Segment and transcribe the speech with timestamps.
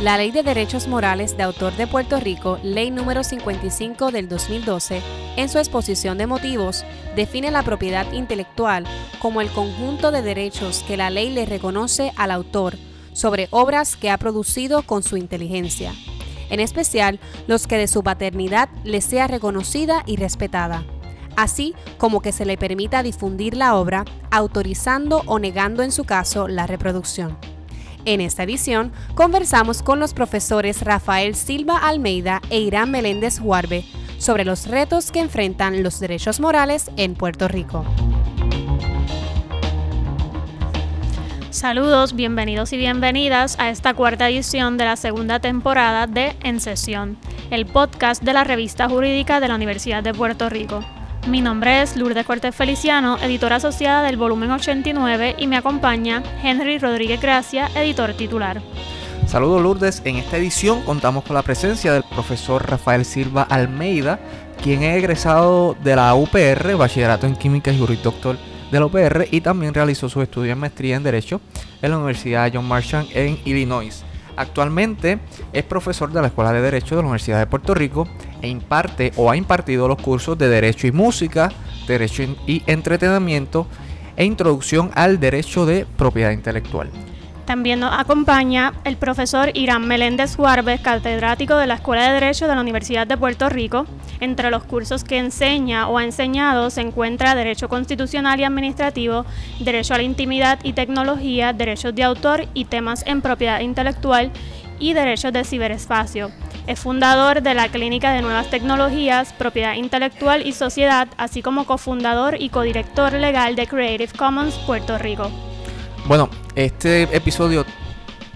[0.00, 5.02] La Ley de Derechos Morales de Autor de Puerto Rico, Ley número 55 del 2012,
[5.36, 6.86] en su exposición de motivos,
[7.16, 8.84] define la propiedad intelectual
[9.18, 12.78] como el conjunto de derechos que la ley le reconoce al autor
[13.12, 15.92] sobre obras que ha producido con su inteligencia,
[16.48, 20.82] en especial los que de su paternidad le sea reconocida y respetada,
[21.36, 26.48] así como que se le permita difundir la obra, autorizando o negando en su caso
[26.48, 27.36] la reproducción.
[28.06, 33.84] En esta edición conversamos con los profesores Rafael Silva Almeida e Irán Meléndez Huarbe
[34.18, 37.84] sobre los retos que enfrentan los derechos morales en Puerto Rico.
[41.50, 47.18] Saludos, bienvenidos y bienvenidas a esta cuarta edición de la segunda temporada de En Sesión,
[47.50, 50.82] el podcast de la revista jurídica de la Universidad de Puerto Rico.
[51.28, 56.78] Mi nombre es Lourdes Cortés Feliciano, editora asociada del volumen 89 y me acompaña Henry
[56.78, 58.62] Rodríguez Gracia, editor titular.
[59.26, 64.18] Saludos Lourdes, en esta edición contamos con la presencia del profesor Rafael Silva Almeida,
[64.62, 68.38] quien es egresado de la UPR, Bachillerato en Química y Jurisdoctor
[68.72, 71.40] de la UPR y también realizó su estudio en maestría en Derecho
[71.82, 74.04] en la Universidad John Marshall en Illinois.
[74.40, 75.18] Actualmente
[75.52, 78.08] es profesor de la Escuela de Derecho de la Universidad de Puerto Rico
[78.40, 81.52] e imparte o ha impartido los cursos de Derecho y Música,
[81.86, 83.66] Derecho y Entretenimiento
[84.16, 86.88] e Introducción al Derecho de Propiedad Intelectual.
[87.50, 92.54] También nos acompaña el profesor Irán Meléndez Juárez, catedrático de la Escuela de Derecho de
[92.54, 93.86] la Universidad de Puerto Rico.
[94.20, 99.26] Entre los cursos que enseña o ha enseñado se encuentra Derecho Constitucional y Administrativo,
[99.58, 104.30] Derecho a la Intimidad y Tecnología, Derechos de Autor y temas en propiedad intelectual
[104.78, 106.30] y Derechos de Ciberespacio.
[106.68, 112.40] Es fundador de la Clínica de Nuevas Tecnologías, Propiedad Intelectual y Sociedad, así como cofundador
[112.40, 115.32] y codirector legal de Creative Commons Puerto Rico.
[116.10, 117.64] Bueno, este episodio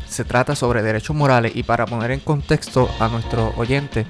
[0.06, 4.06] se trata sobre derechos morales y para poner en contexto a nuestro oyente,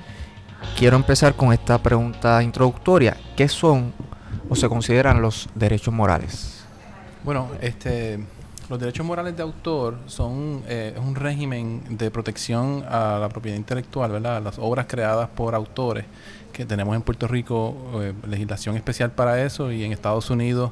[0.77, 3.17] quiero empezar con esta pregunta introductoria.
[3.35, 3.95] ¿Qué son
[4.51, 6.63] o se consideran los derechos morales?
[7.25, 8.23] Bueno, este,
[8.69, 14.13] los derechos morales de autor son eh, un régimen de protección a la propiedad intelectual,
[14.13, 14.43] ¿verdad?
[14.43, 16.05] Las obras creadas por autores,
[16.53, 20.71] que tenemos en Puerto Rico eh, legislación especial para eso y en Estados Unidos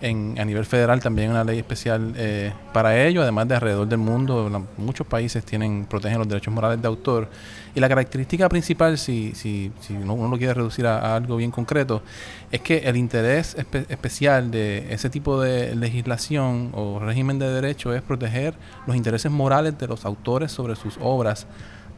[0.00, 3.98] en, a nivel federal también una ley especial eh, para ello, además de alrededor del
[3.98, 7.28] mundo, muchos países tienen protegen los derechos morales de autor.
[7.74, 12.02] Y la característica principal, si, si, si uno, lo quiere reducir a, algo bien concreto,
[12.50, 13.56] es que el interés
[13.88, 18.54] especial de ese tipo de legislación o régimen de derecho es proteger
[18.86, 21.46] los intereses morales de los autores sobre sus obras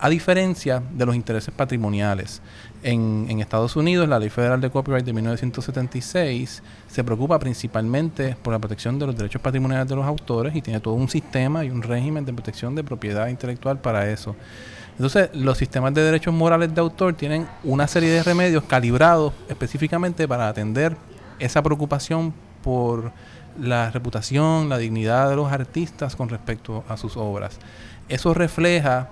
[0.02, 2.42] a diferencia de los intereses patrimoniales.
[2.84, 8.58] En, Estados Unidos, la Ley Federal de Copyright de 1976 se preocupa principalmente por la
[8.58, 11.82] protección de los derechos patrimoniales de los autores y tiene todo un sistema y un
[11.82, 14.34] régimen de protección de propiedad intelectual para eso.
[14.92, 20.26] Entonces, los sistemas de derechos morales de autor tienen una serie de remedios calibrados específicamente
[20.26, 20.96] para atender
[21.38, 23.12] esa preocupación por
[23.60, 27.58] la reputación, la dignidad de los artistas con respecto a sus obras.
[28.08, 29.08] Eso refleja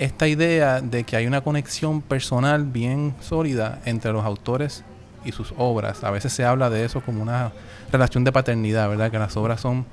[0.00, 4.82] esta idea de que hay una conexión personal bien sólida entre los autores
[5.24, 6.02] y sus obras.
[6.02, 7.52] A veces se habla de eso como una
[7.92, 9.10] relación de paternidad, ¿verdad?
[9.10, 9.84] Que las obras son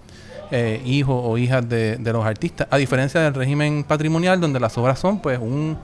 [0.49, 4.77] eh, hijos o hijas de, de, los artistas, a diferencia del régimen patrimonial donde las
[4.77, 5.77] obras son pues un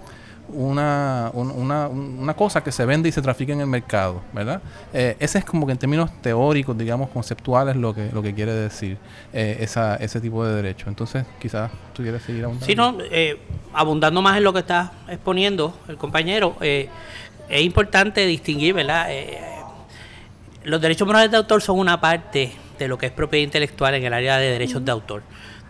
[0.50, 4.62] una, una, una, cosa que se vende y se trafica en el mercado, ¿verdad?
[4.94, 8.54] Eh, ese es como que en términos teóricos, digamos, conceptuales, lo que, lo que quiere
[8.54, 8.98] decir
[9.32, 10.90] eh, esa, ese tipo de derecho.
[10.90, 12.66] Entonces, quizás tú quieres seguir abundando.
[12.66, 13.40] Sí, no, eh,
[13.74, 16.90] abundando más en lo que está exponiendo el compañero, es
[17.50, 19.08] importante distinguir, ¿verdad?
[20.64, 24.04] los derechos morales de autor son una parte de lo que es propiedad intelectual en
[24.06, 25.24] el área de derechos de autor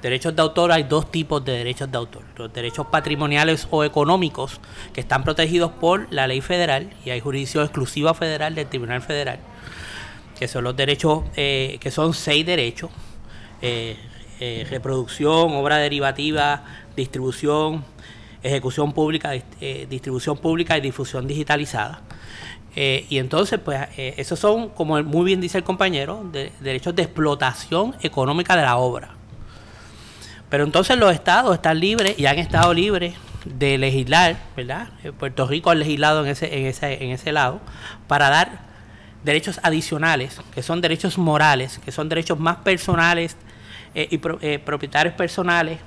[0.04, 2.24] derechos de autor hay dos tipos de derechos de autor.
[2.36, 4.60] Los derechos patrimoniales o económicos
[4.92, 9.40] que están protegidos por la ley federal y hay jurisdicción exclusiva federal del Tribunal Federal,
[10.38, 12.92] que son los derechos, eh, que son seis derechos.
[13.62, 13.98] Eh,
[14.42, 16.66] eh, reproducción, obra derivativa,
[16.98, 17.86] distribución,
[18.42, 19.32] ejecución pública,
[19.90, 22.02] distribución pública y difusión digitalizada.
[22.76, 26.30] y entonces, pues, esos son, como muy bien dice el compañero,
[26.60, 29.23] derechos de explotación económica de la obra.
[30.54, 34.90] Pero entonces los estados están libres y han estado libres de legislar, ¿verdad?
[35.04, 37.60] Eh, Puerto Rico ha legislado en ese, en ese, en ese lado
[38.08, 38.60] para dar
[39.24, 43.36] derechos adicionales, que son derechos morales, que son derechos más personales
[43.96, 45.80] eh, y eh, propietarios personales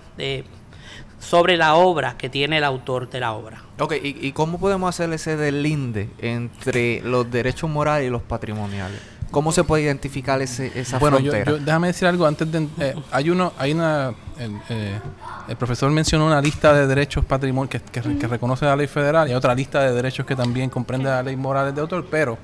[1.20, 3.62] sobre la obra que tiene el autor de la obra.
[3.78, 9.00] Ok, ¿y, cómo podemos hacer ese delinde entre los derechos morales y los patrimoniales?
[9.37, 11.44] ¿Cómo se puede identificar ese, esa bueno, frontera?
[11.44, 12.67] Yo, déjame decir algo antes de...
[12.81, 14.15] Eh, hay uno, hay una...
[14.38, 14.99] El, eh,
[15.47, 19.31] el, profesor mencionó una lista de derechos patrimoniales que, que, que, reconoce la ley federal
[19.31, 22.38] y otra lista de derechos que también comprende la ley morales de autor, pero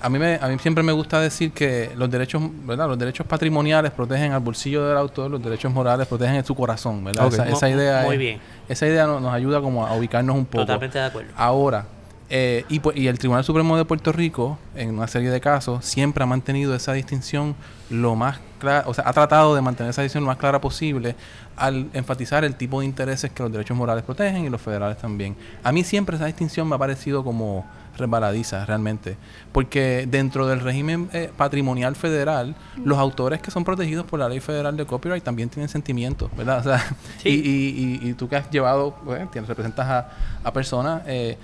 [0.00, 2.88] a mí, me, a mí siempre me gusta decir que los derechos, ¿verdad?
[2.88, 7.26] Los derechos patrimoniales protegen al bolsillo del autor, los derechos morales protegen su corazón, ¿verdad?
[7.26, 7.38] Okay.
[7.38, 8.40] Esa, esa, idea Muy es, bien.
[8.68, 10.62] Esa idea nos, nos, ayuda como a ubicarnos un poco.
[10.62, 11.30] Totalmente de acuerdo.
[11.36, 11.86] Ahora,
[12.30, 15.84] eh, y, pues, y el Tribunal Supremo de Puerto Rico, en una serie de casos,
[15.84, 17.54] siempre ha mantenido esa distinción
[17.88, 21.16] lo más clara, o sea, ha tratado de mantener esa distinción lo más clara posible
[21.56, 25.36] al enfatizar el tipo de intereses que los derechos morales protegen y los federales también.
[25.62, 27.64] A mí siempre esa distinción me ha parecido como
[27.96, 29.16] resbaladiza realmente,
[29.52, 32.54] porque dentro del régimen eh, patrimonial federal,
[32.84, 36.60] los autores que son protegidos por la ley federal de copyright también tienen sentimientos, ¿verdad?
[36.60, 36.78] O sea,
[37.22, 37.28] sí.
[37.28, 40.10] y, y, y, y, tú que has llevado, bueno, tienes, representas a,
[40.44, 41.36] a personas, eh,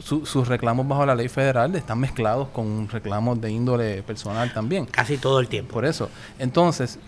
[0.00, 4.86] su, sus reclamos bajo la ley federal están mezclados con reclamos de índole personal también.
[4.86, 5.74] Casi todo el tiempo.
[5.74, 6.08] Por eso.
[6.38, 6.98] Entonces,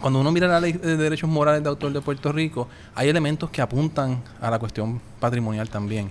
[0.00, 3.50] cuando uno mira la ley de derechos morales de autor de Puerto Rico, hay elementos
[3.50, 6.10] que apuntan a la cuestión patrimonial también.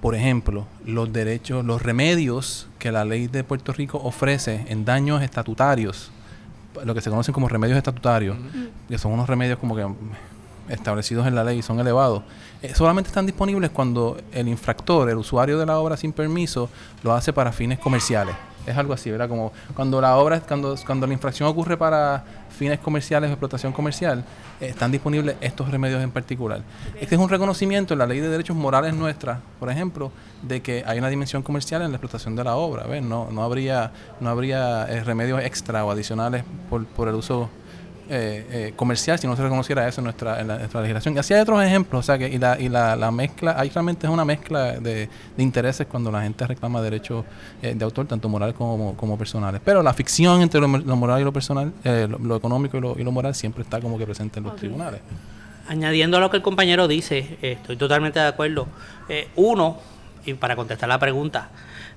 [0.00, 5.22] Por ejemplo, los derechos, los remedios que la ley de Puerto Rico ofrece en daños
[5.22, 6.10] estatutarios,
[6.84, 8.68] lo que se conocen como remedios estatutarios, uh -huh.
[8.88, 9.86] que son unos remedios como que
[10.68, 12.22] establecidos en la ley y son elevados,
[12.62, 16.68] eh, solamente están disponibles cuando el infractor, el usuario de la obra sin permiso,
[17.02, 18.34] lo hace para fines comerciales.
[18.66, 19.28] Es algo así, ¿verdad?
[19.28, 24.24] Como cuando la obra, cuando, cuando la infracción ocurre para fines comerciales o explotación comercial,
[24.60, 26.62] eh, están disponibles estos remedios en particular.
[27.00, 30.10] Este es un reconocimiento en la ley de derechos morales nuestra, por ejemplo,
[30.42, 32.86] de que hay una dimensión comercial en la explotación de la obra.
[32.86, 33.02] ¿ves?
[33.02, 37.48] No, no habría, no habría eh, remedios extra o adicionales por, por el uso
[38.08, 41.16] eh, eh, comercial si no se reconociera eso en nuestra, en, la, en nuestra legislación.
[41.16, 43.68] Y así hay otros ejemplos, o sea que y la, y la, la mezcla, hay
[43.68, 47.24] realmente es una mezcla de, de intereses cuando la gente reclama derechos
[47.62, 49.60] eh, de autor, tanto morales como, como personales.
[49.64, 52.80] Pero la ficción entre lo, lo moral y lo personal, eh, lo, lo, económico y
[52.80, 54.68] lo, y lo moral siempre está como que presente en los okay.
[54.68, 55.00] tribunales.
[55.68, 58.68] Añadiendo a lo que el compañero dice, estoy totalmente de acuerdo.
[59.34, 59.78] uno,
[60.24, 61.48] y para contestar la pregunta,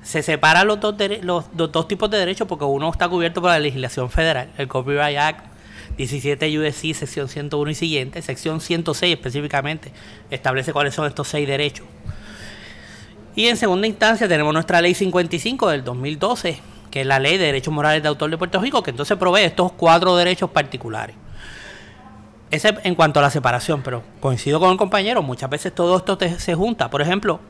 [0.01, 3.51] se separan los dos, los, los dos tipos de derechos porque uno está cubierto por
[3.51, 5.58] la legislación federal, el Copyright Act
[5.99, 9.91] 17 USC, sección 101 y siguiente, sección 106 específicamente,
[10.31, 11.85] establece cuáles son estos seis derechos.
[13.35, 16.57] Y en segunda instancia tenemos nuestra ley 55 del 2012,
[16.89, 19.41] que es la ley de derechos morales de autor de Puerto Rico, que entonces provee
[19.41, 21.17] estos cuatro derechos particulares.
[22.49, 26.17] Ese en cuanto a la separación, pero coincido con el compañero, muchas veces todo esto
[26.37, 26.89] se junta.
[26.89, 27.41] Por ejemplo,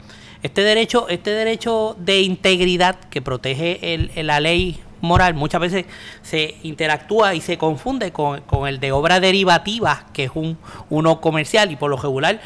[0.42, 5.86] este derecho, este derecho de integridad que protege la ley moral muchas veces
[6.22, 10.58] se interactúa y se confunde con, con, el de obra derivativa, que es un
[10.90, 12.40] uno comercial, y por lo regular,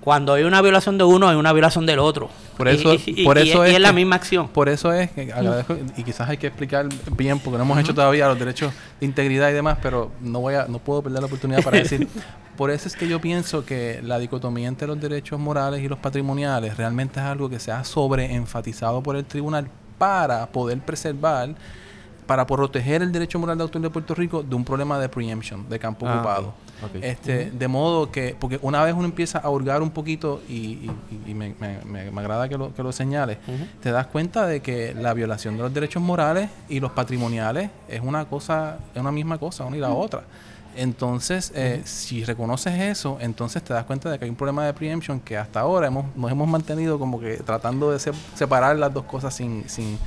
[0.00, 2.28] cuando hay una violación de uno, hay una violación del otro.
[2.58, 4.48] Por eso, y, por y, eso y, es, es la que, misma acción.
[4.48, 6.86] Por eso es que agradezco, y quizás hay que explicar
[7.16, 7.84] bien, porque no hemos uh -huh.
[7.84, 11.20] hecho todavía los derechos de integridad y demás, pero no voy a, no puedo perder
[11.20, 12.06] la oportunidad para decir.
[12.56, 15.98] por eso es que yo pienso que la dicotomía entre los derechos morales y los
[15.98, 19.68] patrimoniales realmente es algo que se ha sobreenfatizado por el tribunal
[19.98, 21.54] para poder preservar
[22.26, 25.68] para proteger el derecho moral de autor de Puerto Rico de un problema de preemption,
[25.68, 26.54] de campo ah, ocupado.
[26.82, 26.98] Okay.
[26.98, 27.10] Okay.
[27.10, 27.58] Este, uh -huh.
[27.58, 30.90] De modo que, porque una vez uno empieza a hurgar un poquito, y, y,
[31.26, 33.66] y me, me, me, agrada que lo, que lo señales, uh -huh.
[33.80, 38.00] te das cuenta de que la violación de los derechos morales y los patrimoniales es
[38.00, 40.04] una cosa, es una misma cosa, una y la uh -huh.
[40.04, 40.22] otra.
[40.76, 41.86] Entonces, eh, uh -huh.
[41.86, 45.36] si reconoces eso, entonces te das cuenta de que hay un problema de preemption que
[45.36, 49.34] hasta ahora hemos, nos hemos mantenido como que tratando de se separar las dos cosas
[49.34, 49.68] sin...
[49.68, 49.98] sin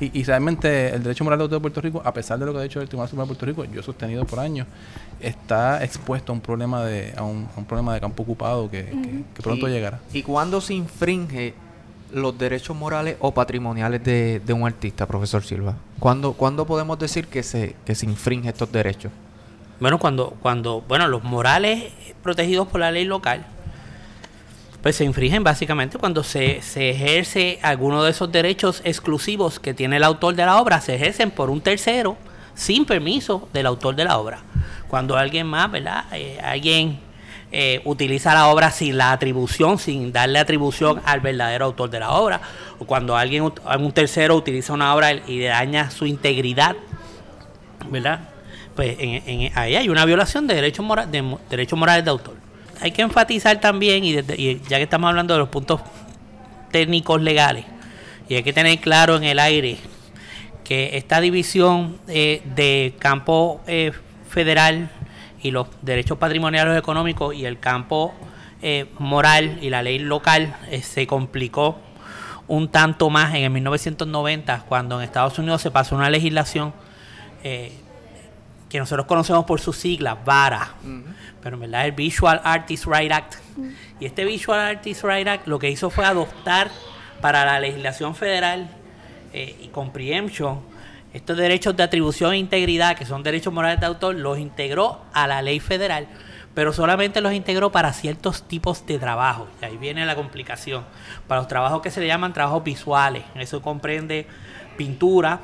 [0.00, 2.52] y, y, realmente el derecho moral de autor de Puerto Rico, a pesar de lo
[2.52, 4.66] que ha dicho el Tribunal Supremo de Puerto Rico, yo he sostenido por años,
[5.20, 8.82] está expuesto a un problema de, a un, a un problema de campo ocupado que,
[8.92, 9.02] uh -huh.
[9.02, 10.00] que, que pronto y, llegará.
[10.12, 11.54] ¿Y cuándo se infringe
[12.12, 15.76] los derechos morales o patrimoniales de, de un artista, profesor Silva?
[16.00, 19.12] ¿Cuándo, ¿Cuándo podemos decir que se, que se infringe estos derechos?
[19.80, 23.44] Bueno, cuando, cuando, bueno, los morales protegidos por la ley local,
[24.82, 29.96] pues se infringen básicamente cuando se, se ejerce alguno de esos derechos exclusivos que tiene
[29.96, 32.16] el autor de la obra, se ejercen por un tercero
[32.54, 34.40] sin permiso del autor de la obra.
[34.88, 36.04] Cuando alguien más, ¿verdad?
[36.12, 37.00] Eh, alguien
[37.50, 42.10] eh, utiliza la obra sin la atribución, sin darle atribución al verdadero autor de la
[42.10, 42.40] obra,
[42.78, 46.76] o cuando alguien, un tercero utiliza una obra y daña su integridad,
[47.88, 48.33] ¿verdad?
[48.74, 52.36] Pues en, en, ahí hay una violación de derechos, mora, de derechos morales de autor.
[52.80, 55.80] Hay que enfatizar también, y, desde, y, ya que estamos hablando de los puntos
[56.72, 57.64] técnicos legales,
[58.28, 59.78] y hay que tener claro en el aire
[60.64, 63.92] que esta división eh, de campo eh,
[64.28, 64.90] federal
[65.42, 68.14] y los derechos patrimoniales económicos y el campo
[68.62, 71.78] eh, moral y la ley local se complicó
[72.48, 76.72] un tanto más en el 1990, cuando en Estados Unidos se pasó una legislación
[78.74, 80.74] que nosotros conocemos por sus siglas, VARA,
[81.40, 83.36] pero en verdad es el Visual Artists Right Act.
[84.00, 86.72] Y este Visual Artists Right Act lo que hizo fue adoptar
[87.20, 88.68] para la legislación federal
[89.32, 90.58] eh, y con preemption
[91.12, 95.28] estos derechos de atribución e integridad, que son derechos morales de autor, los integró a
[95.28, 96.08] la ley federal,
[96.52, 99.46] pero solamente los integró para ciertos tipos de trabajo.
[99.62, 100.84] Y ahí viene la complicación.
[101.28, 104.26] Para los trabajos que se le llaman trabajos visuales, eso comprende
[104.76, 105.38] pintura,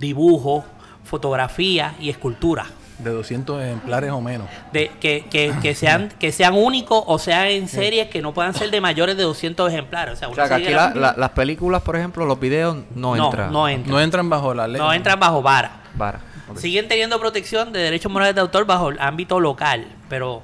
[0.00, 0.64] dibujo,
[1.04, 2.66] fotografía y escultura.
[2.98, 4.48] De 200 ejemplares o menos.
[4.72, 8.54] De, que, que, que sean que sean únicos o sean en series que no puedan
[8.54, 10.14] ser de mayores de 200 ejemplares.
[10.14, 12.76] O sea, O una sea, que aquí la- la- las películas, por ejemplo, los videos
[12.94, 13.52] no, no, entran.
[13.52, 13.92] no entran.
[13.92, 14.80] No entran bajo la ley.
[14.80, 15.82] No entran bajo vara.
[15.96, 16.20] Vara.
[16.48, 16.58] Ok.
[16.58, 20.42] Siguen teniendo protección de derechos morales de autor bajo el ámbito local, pero,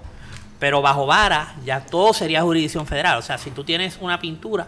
[0.59, 3.19] pero bajo vara ya todo sería jurisdicción federal.
[3.19, 4.67] O sea, si tú tienes una pintura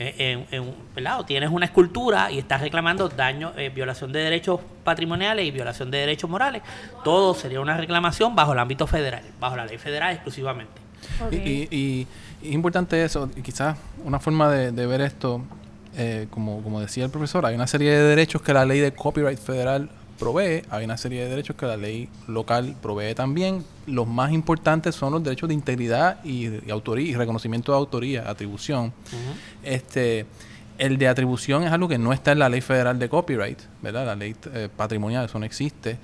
[0.00, 1.20] en, en- ¿verdad?
[1.20, 5.90] o tienes una escultura y estás reclamando daño, eh, violación de derechos patrimoniales y violación
[5.90, 6.62] de derechos morales,
[7.04, 10.72] todo sería una reclamación bajo el ámbito federal, bajo la ley federal exclusivamente.
[11.24, 11.32] Ok.
[11.32, 12.06] Y, y- y-
[12.42, 15.42] y es importante eso, y quizás una forma de, de ver esto,
[15.96, 18.92] eh, como, como decía el profesor, hay una serie de derechos que la ley de
[18.92, 23.64] copyright federal provee, hay una serie de derechos que la ley local provee también.
[23.86, 28.30] Los más importantes son los derechos de integridad y, y autoría y reconocimiento de autoría,
[28.30, 28.92] atribución.
[29.64, 30.26] Este,
[30.78, 34.06] el de atribución es algo que no está en la ley federal de copyright, ¿verdad?
[34.06, 35.98] La ley eh, patrimonial, eso no existe.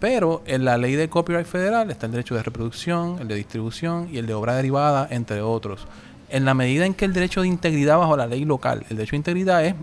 [0.00, 4.08] Pero en la ley de copyright federal está el derecho de reproducción, el de distribución
[4.12, 5.86] y el de obra derivada, entre otros.
[6.28, 9.12] En la medida en que el derecho de integridad bajo la ley local, el derecho
[9.12, 9.74] de integridad es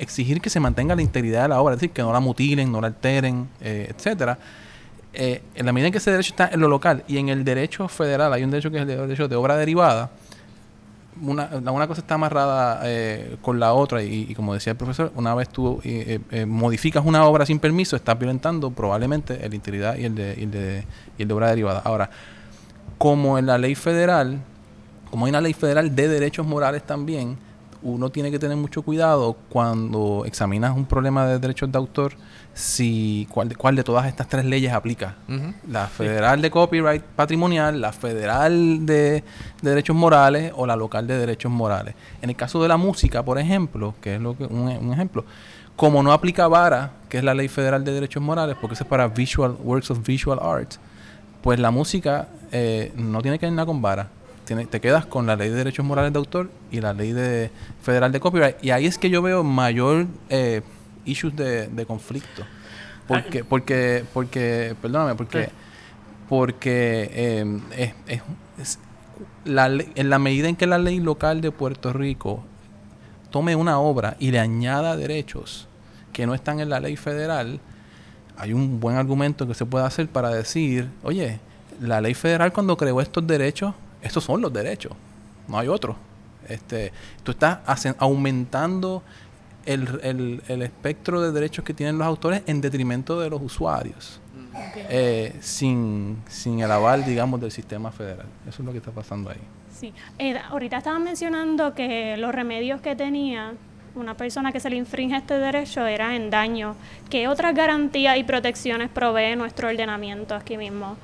[0.00, 2.72] exigir que se mantenga la integridad de la obra, es decir, que no la mutilen,
[2.72, 4.38] no la alteren, eh, etcétera.
[5.12, 7.44] Eh, en la medida en que ese derecho está en lo local y en el
[7.44, 10.10] derecho federal hay un derecho que es el derecho de obra derivada,
[11.20, 15.12] una, una cosa está amarrada eh, con la otra y, y como decía el profesor,
[15.16, 20.04] una vez tú eh, modificas una obra sin permiso, estás violentando probablemente el integridad y
[20.04, 20.84] el de, y el de,
[21.18, 21.82] y el de obra derivada.
[21.84, 22.08] Ahora,
[22.96, 24.38] como en la ley federal,
[25.10, 27.36] como hay una ley federal de derechos morales también,
[27.82, 32.12] uno tiene que tener mucho cuidado cuando examinas un problema de derechos de autor,
[32.52, 35.14] si cuál, de- cuál de todas estas tres leyes aplica.
[35.68, 39.22] La federal de copyright patrimonial, la federal de,
[39.62, 41.94] de derechos morales o la local de derechos morales.
[42.20, 45.24] En el caso de la música, por ejemplo, que es lo que, un, un ejemplo,
[45.76, 48.90] como no aplica VARA, que es la ley federal de derechos morales, porque eso es
[48.90, 50.72] para visual works of visual art,
[51.42, 54.08] pues la música eh, no tiene que ver nada con VARA.
[54.50, 57.52] Tiene- te quedas con la ley de derechos morales de autor y la ley de
[57.82, 58.56] federal de copyright.
[58.64, 60.62] Y ahí es que yo veo mayor eh,
[61.04, 62.42] issues de, de conflicto.
[63.06, 65.50] Porque, porque, porque, perdóname, porque,
[66.28, 68.22] porque eh, es, es-
[68.60, 68.78] es-
[69.44, 72.42] la en la medida en que la ley local de Puerto Rico
[73.30, 75.68] tome una obra y le añada derechos
[76.12, 77.60] que no están en la ley federal,
[78.36, 81.38] hay un buen argumento que se puede hacer para decir, oye,
[81.80, 84.92] la ley federal cuando creó estos derechos, estos son los derechos,
[85.48, 85.96] no hay otro.
[86.48, 86.92] Este,
[87.22, 89.02] tú estás hacen- aumentando
[89.66, 94.20] el, el- el espectro de derechos que tienen los autores en detrimento de los usuarios,
[94.88, 98.26] eh, sin, sin el aval, digamos, del sistema federal.
[98.48, 99.38] Eso es lo que está pasando ahí.
[99.72, 99.92] Sí.
[100.18, 103.52] Eh, ahorita estaban mencionando que los remedios que tenía
[103.94, 106.74] una persona que se le infringe este derecho era en daño.
[107.08, 110.96] ¿Qué otras garantías y protecciones provee nuestro ordenamiento aquí mismo?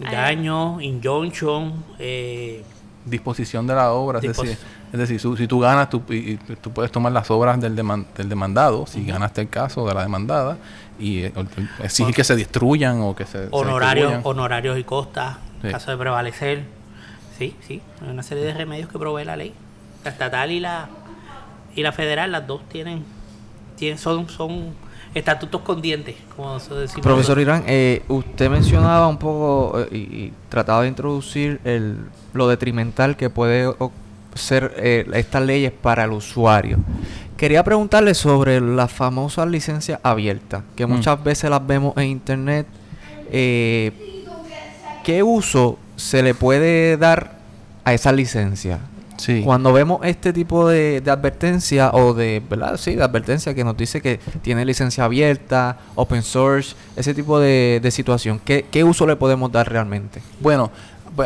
[0.00, 2.62] Daño, injunction, eh,
[3.04, 4.18] disposición de la obra.
[4.20, 4.56] Es decir,
[4.92, 8.06] es decir su- si tú ganas, tú, y- tú puedes tomar las obras del, deman-
[8.16, 10.56] del demandado, si ganaste el caso de la demandada,
[10.98, 11.32] y eh,
[11.82, 15.66] exigir que se destruyan o que se, se honorarios, honorarios y costas, Sí.
[15.68, 16.64] en caso de prevalecer.
[17.38, 19.54] Sí, sí, hay una serie de remedios que provee la ley.
[20.04, 20.88] La estatal y la
[21.74, 23.04] y la federal, las dos tienen,
[23.76, 24.74] tienen son, son
[25.14, 27.02] estatutos con dientes, como se decimos.
[27.02, 31.98] Profesor Irán, eh, usted mencionaba un poco eh, y, y trataba de introducir el,
[32.32, 33.72] lo detrimental que puede
[34.34, 36.78] ser eh, estas leyes para el usuario.
[37.36, 40.90] Quería preguntarle sobre las famosas licencias abiertas, que Mm.
[40.90, 42.66] muchas veces las vemos en internet.
[43.32, 43.92] Eh,
[45.04, 47.38] ¿Qué uso se le puede dar
[47.84, 48.78] a esa licencia?
[49.20, 49.42] Sí.
[49.44, 52.78] Cuando vemos este tipo de, de advertencia o de, ¿verdad?
[52.78, 57.80] Sí, de advertencia que nos dice que tiene licencia abierta, open source, ese tipo de,
[57.82, 60.22] de situación, ¿qué, qué uso le podemos dar realmente?
[60.40, 60.70] Bueno,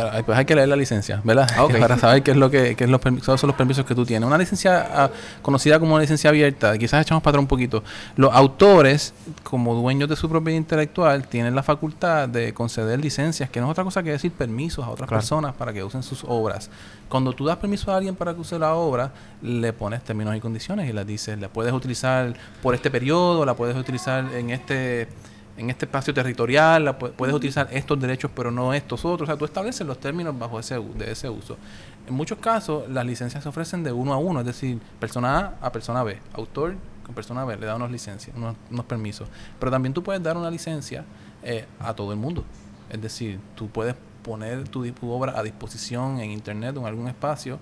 [0.03, 1.49] Ahí, pues hay que leer la licencia, ¿verdad?
[1.57, 1.67] Ah.
[1.81, 4.05] Para saber qué es lo que, qué es los permisos, son los permisos que tú
[4.05, 4.27] tienes.
[4.27, 5.11] Una licencia ah,
[5.43, 7.83] conocida como una licencia abierta, quizás echamos para atrás un poquito.
[8.17, 13.61] Los autores, como dueños de su propiedad intelectual, tienen la facultad de conceder licencias, que
[13.61, 15.21] no es otra cosa que decir permisos a otras Claro.
[15.21, 16.71] personas para que usen sus obras.
[17.09, 20.41] Cuando tú das permiso a alguien para que use la obra, le pones términos y
[20.41, 25.09] condiciones y le dices, la puedes utilizar por este periodo, la puedes utilizar en este
[25.57, 29.29] en este espacio territorial, puedes utilizar estos derechos pero no estos otros.
[29.29, 31.57] O sea, tú estableces los términos bajo ese, de ese uso.
[32.07, 35.67] En muchos casos, las licencias se ofrecen de uno a uno, es decir, persona A
[35.67, 36.19] a persona B.
[36.35, 39.29] Autor con persona B le da unas licencias, unos, permisos.
[39.61, 41.05] Pero también tú puedes dar una licencia
[41.43, 42.45] eh, a todo el mundo.
[42.91, 47.59] Es decir, tú puedes poner tu, obra a disposición en internet o en algún espacio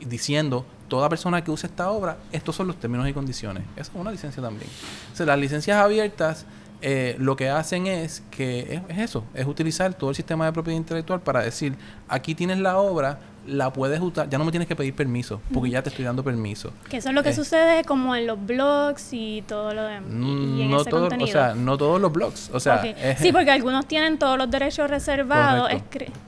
[0.00, 3.64] diciendo toda persona que use esta obra, estos son los términos y condiciones.
[3.76, 4.68] Eso es una licencia también.
[5.12, 6.44] O sea, las licencias abiertas
[6.82, 10.52] eh, lo que hacen es que es, es eso, es utilizar todo el sistema de
[10.52, 11.76] propiedad intelectual para decir,
[12.08, 15.70] aquí tienes la obra, la puedes usar, ya no me tienes que pedir permiso, porque
[15.70, 16.72] ya te estoy dando permiso.
[16.88, 17.34] Que eso es lo que Eh.
[17.34, 20.10] sucede como en los blogs y todo lo demás.
[20.12, 22.82] Y, y en no ese todo, o sea, no todos los blogs, o sea,
[23.18, 25.70] sí, porque algunos tienen todos los derechos reservados.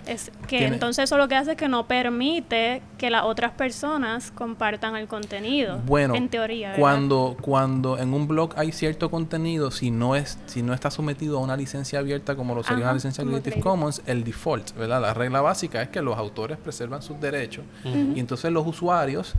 [0.06, 3.52] Es, que Tiene- entonces eso lo que hace es que no permite que las otras
[3.52, 5.78] personas compartan el contenido.
[5.86, 6.68] Bueno, en teoría.
[6.70, 6.80] ¿verdad?
[6.80, 11.38] cuando cuando en un blog hay cierto contenido, si no es si no está sometido
[11.38, 13.60] a una licencia abierta como lo sería Ajá, una licencia Creative.
[13.60, 15.00] Commons, el default, ¿verdad?
[15.00, 17.64] La regla básica es que los autores preservan sus derechos
[18.16, 19.34] y entonces los usuarios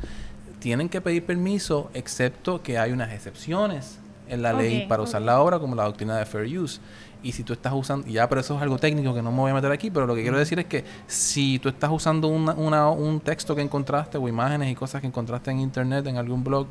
[0.60, 5.40] tienen que pedir permiso excepto que hay unas excepciones en la ley para usar la
[5.42, 6.80] obra como la doctrina de fair use.
[7.22, 9.52] Y si tú estás usando, ya, pero eso es algo técnico que no me voy
[9.52, 12.54] a meter aquí, pero lo que quiero decir es que si tú estás usando una,
[12.54, 16.44] una- un texto que encontraste o imágenes y cosas que encontraste en internet, en algún
[16.44, 16.68] blog,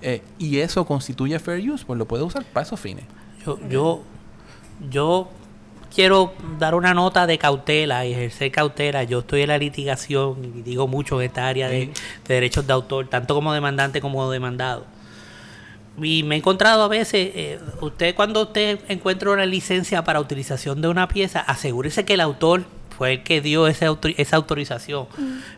[0.00, 3.04] eh, y eso constituye fair use, pues lo puedes usar para esos fines.
[3.44, 4.02] Yo, yo,
[4.90, 5.28] yo
[5.94, 9.02] quiero dar una nota de cautela y ejercer cautela.
[9.04, 11.86] Yo estoy en la litigación y digo mucho en esta área de,
[12.26, 14.86] de derechos de autor, tanto como demandante como demandado.
[16.00, 20.80] Y me he encontrado a veces, eh, usted cuando usted encuentra una licencia para utilización
[20.80, 22.64] de una pieza, asegúrese que el autor
[22.96, 25.06] fue el que dio ese autor- esa autorización.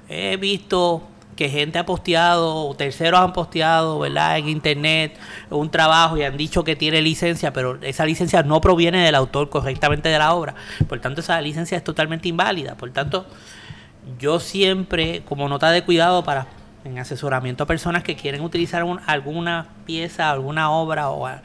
[0.08, 4.38] He visto que gente ha posteado, o terceros han posteado, ¿verdad?
[4.38, 5.16] En internet
[5.50, 9.50] un trabajo y han dicho que tiene licencia, pero esa licencia no proviene del autor
[9.50, 10.54] correctamente de la obra.
[10.88, 12.76] Por tanto, esa licencia es totalmente inválida.
[12.76, 13.26] Por tanto,
[14.18, 16.46] yo siempre, como nota de cuidado para
[16.84, 21.40] en asesoramiento a personas que quieren utilizar un- alguna pieza, alguna obra o a-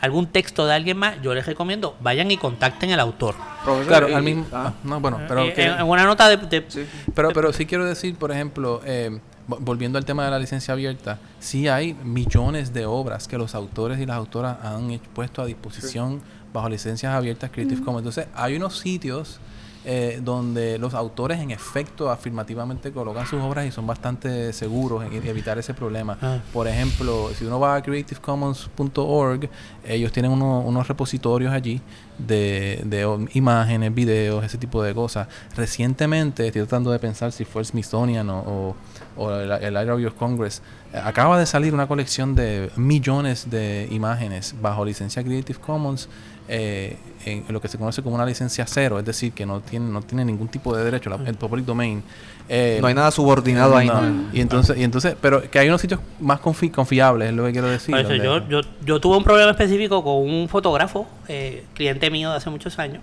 [0.00, 3.34] algún texto de alguien más, yo les recomiendo vayan y contacten al autor.
[3.64, 4.46] Profesor, Claro, y- al mismo.
[4.52, 6.86] ah, ah, no, bueno, pero Eh, que- en, en una nota de, de- sí.
[7.14, 11.18] Pero, pero sí quiero decir, por ejemplo, eh, volviendo al tema de la licencia abierta,
[11.38, 16.20] sí hay millones de obras que los autores y las autoras han puesto a disposición
[16.52, 17.98] bajo licencias abiertas Creative Commons.
[18.06, 19.40] Entonces, hay unos sitios
[19.86, 25.12] eh, donde los autores en efecto afirmativamente colocan sus obras y son bastante seguros en
[25.26, 26.16] evitar ese problema.
[26.22, 26.38] Ah.
[26.54, 29.48] Por ejemplo, si uno va a creativecommons.org,
[29.86, 31.80] ellos tienen uno- unos repositorios allí
[32.18, 35.28] de, de imágenes, videos, ese tipo de cosas.
[35.56, 38.76] Recientemente, estoy tratando de pensar si fue el Smithsonian o, o-
[39.16, 43.88] o el, el Library of Congress, eh, acaba de salir una colección de millones de
[43.90, 46.08] imágenes bajo licencia Creative Commons.
[46.46, 49.88] eh, en lo que se conoce como una licencia cero, es decir, que no tiene,
[49.90, 52.02] no tiene ningún tipo de derecho, la- el public domain.
[52.50, 53.88] Eh, No hay nada subordinado ahí.
[54.34, 57.52] Y entonces, y entonces, pero que hay unos sitios más confi- confiables, es lo que
[57.52, 57.94] quiero decir.
[57.96, 62.36] Eso yo, yo, yo tuve un problema específico con un fotógrafo, eh, cliente mío de
[62.36, 63.02] hace muchos años,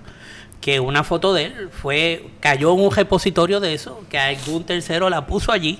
[0.62, 5.10] que una foto de él fue cayó en un repositorio de eso, que algún tercero
[5.10, 5.80] la puso allí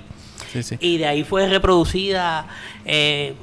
[0.52, 0.76] Sí, sí.
[0.80, 2.46] y de ahí fue reproducida
[2.84, 3.34] eh,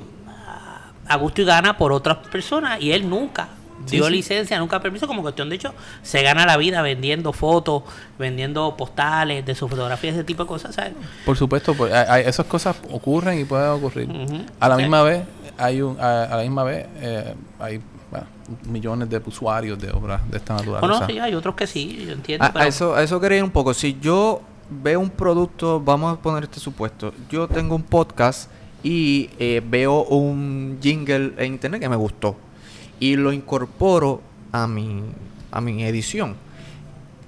[1.07, 3.49] a gusto y gana por otras personas y él nunca
[3.89, 4.11] dio sí.
[4.11, 7.83] licencia, nunca permiso, como cuestión de hecho, se gana la vida vendiendo fotos,
[8.19, 10.93] vendiendo postales de su fotografía, ese tipo de cosas, ¿sabes?
[11.25, 14.09] Por supuesto, pues, hay- hay- esas cosas ocurren y pueden ocurrir.
[14.59, 14.81] A la Sí.
[14.81, 15.23] misma vez,
[15.57, 18.27] hay un, a, a la misma vez, eh, hay bueno,
[18.67, 20.99] millones de usuarios de obras de esta naturaleza.
[20.99, 22.43] no, sí, hay otros que sí, yo entiendo.
[22.43, 23.73] A, a pero- eso, a eso quería ir un poco.
[23.73, 27.13] Si yo veo un producto, vamos a poner este supuesto.
[27.29, 28.49] Yo tengo un podcast
[28.83, 32.35] y eh, veo un jingle en internet que me gustó.
[32.99, 35.01] Y lo incorporo a mi,
[35.51, 36.35] a mi edición.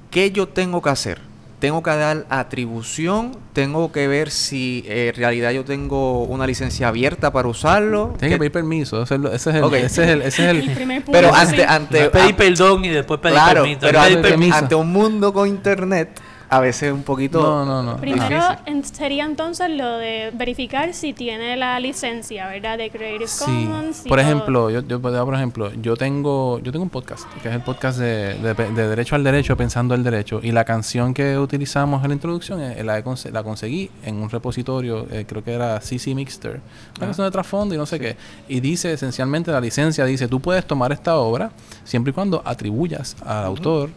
[0.09, 1.19] ¿Qué yo tengo que hacer?
[1.59, 6.87] Tengo que dar atribución, tengo que ver si eh, en realidad yo tengo una licencia
[6.87, 8.15] abierta para usarlo.
[8.17, 10.75] Tienes que ¿Qué- pedir permiso, ese es, el, ese es el, ese es el- El
[10.75, 11.35] primer punto, Pero sí.
[11.39, 13.79] ante, ante, pedir perdón y después pedir claro, permiso.
[13.81, 14.55] pero Pedir ante, permiso.
[14.55, 16.19] ante un mundo con internet,
[16.51, 17.41] a veces un poquito...
[17.41, 17.97] No, no, no.
[17.97, 22.77] Primero en- sería entonces lo de verificar si tiene la licencia, ¿verdad?
[22.77, 23.45] De Creative Sí.
[23.45, 24.05] Commons.
[24.05, 24.27] y Por todo.
[24.29, 27.97] ejemplo, yo, yo por ejemplo, yo tengo, yo tengo un podcast, que es el podcast
[27.99, 32.09] de, de- de Derecho al Derecho, Pensando el Derecho, y la canción que utilizamos en
[32.09, 36.13] la introducción eh, la, conse- la conseguí en un repositorio, eh, creo que era CC
[36.13, 36.59] Mixter,
[36.97, 38.17] una canción de trasfondo y no sé qué,
[38.49, 41.51] y dice esencialmente la licencia, dice, tú puedes tomar esta obra
[41.85, 43.89] siempre y cuando atribuyas al autor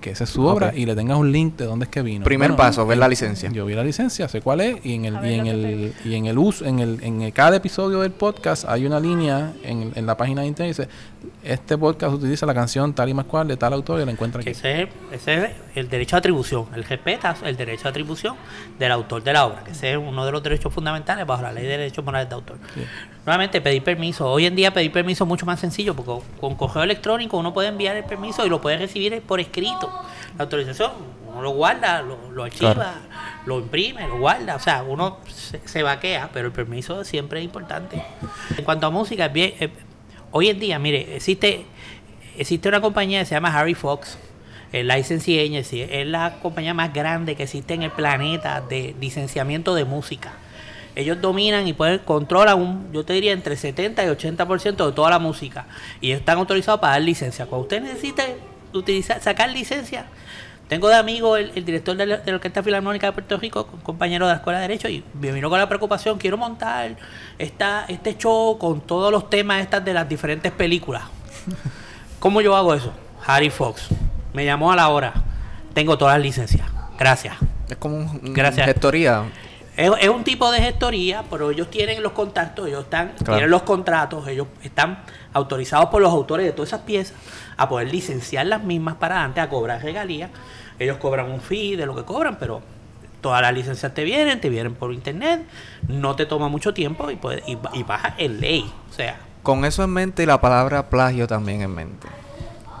[0.00, 2.24] que esa es su obra y le tengas un link de dónde es que vino.
[2.24, 3.50] Primer paso, ver la licencia.
[3.50, 6.14] Yo vi la licencia, sé cuál es, y en el, A y en el, y
[6.14, 9.92] en el uso, en el, en el- cada episodio del podcast hay una línea en,
[9.94, 10.94] en la página de internet que dice
[11.42, 14.42] este podcast utiliza la canción tal y más cual de tal autor y la encuentra
[14.42, 14.58] Que aquí.
[14.58, 16.66] ese, es, ese es el derecho de atribución.
[16.74, 18.36] Él respeta el derecho de atribución
[18.78, 21.52] del autor de la obra, que ese es uno de los derechos fundamentales bajo la
[21.52, 22.58] ley de derechos morales de autor.
[22.74, 22.80] Sí.
[23.26, 24.30] Nuevamente, pedir permiso.
[24.30, 27.68] Hoy en día pedir permiso es mucho más sencillo porque con correo electrónico uno puede
[27.68, 29.90] enviar el permiso y lo puede recibir por escrito.
[30.36, 30.92] La autorización,
[31.30, 32.90] uno lo guarda, lo, lo archiva, Claro.
[33.46, 34.56] lo imprime, lo guarda.
[34.56, 38.02] O sea, uno se, se vaquea, pero el permiso siempre es importante.
[38.58, 39.70] En cuanto a música, bien, eh,
[40.30, 41.64] hoy en día, mire, existe,
[42.36, 44.18] existe una compañía que se llama Harry Fox.
[44.70, 49.74] El Licensing Agency es la compañía más grande que existe en el planeta de licenciamiento
[49.74, 50.32] de música.
[50.96, 55.10] Ellos dominan y pueden controlan un, yo te diría entre 70 y 80% de toda
[55.10, 55.66] la música.
[56.00, 57.46] Y están autorizados para dar licencia.
[57.46, 58.36] Cuando usted necesite
[58.72, 60.06] utilizar, sacar licencia,
[60.68, 63.68] tengo de amigo el, el director de la, de la Orquesta Filarmónica de Puerto Rico,
[63.72, 66.96] un compañero de la Escuela de Derecho, y me vino con la preocupación, quiero montar
[67.38, 71.02] esta, este show con todos los temas estas de las diferentes películas.
[72.18, 72.92] ¿Cómo yo hago eso?
[73.26, 73.88] Harry Fox.
[74.32, 75.12] Me llamó a la hora.
[75.74, 76.66] Tengo todas las licencias.
[76.98, 77.36] Gracias.
[77.68, 78.66] Es como un, un- Gracias.
[78.66, 79.24] gestoría.
[79.76, 83.32] Es, es un tipo de gestoría, pero ellos tienen los contactos, ellos están, Claro.
[83.34, 85.00] tienen los contratos, ellos están
[85.32, 87.16] autorizados por los autores de todas esas piezas
[87.56, 90.30] a poder licenciar las mismas para antes, a cobrar regalías.
[90.78, 92.62] Ellos cobran un fee de lo que cobran, pero
[93.20, 95.42] todas las licencias te vienen, te vienen por internet,
[95.88, 98.70] no te toma mucho tiempo y, puede, y, y baja en ley.
[98.90, 102.06] O sea, Con eso en mente y la palabra plagio también en mente.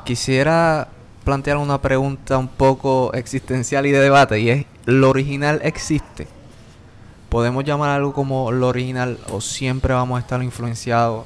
[0.04, 0.88] Quisiera
[1.24, 6.28] plantear una pregunta un poco existencial y de debate y es, ¿lo original existe?
[7.34, 11.24] ¿Podemos llamar algo como lo original o siempre vamos a estar influenciados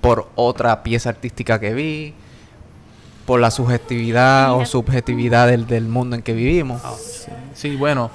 [0.00, 2.12] por otra pieza artística que vi?
[3.24, 6.82] ¿Por la subjetividad o subjetividad del, del mundo en que vivimos?
[6.84, 6.96] ah,
[7.54, 8.10] Sí, bueno,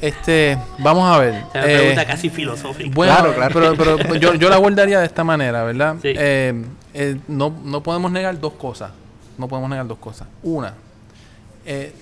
[0.00, 1.34] este, vamos a ver.
[1.34, 2.90] es una eh, pregunta casi filosófica.
[2.92, 3.76] Bueno, Claro, claro.
[3.76, 5.98] Pero, pero yo, yo la abordaría de esta manera, ¿verdad?
[6.02, 6.08] Sí.
[6.16, 8.90] Eh, eh, no, no podemos negar dos cosas.
[9.38, 10.26] No podemos negar dos cosas.
[10.42, 10.74] Una,
[11.64, 11.92] eh,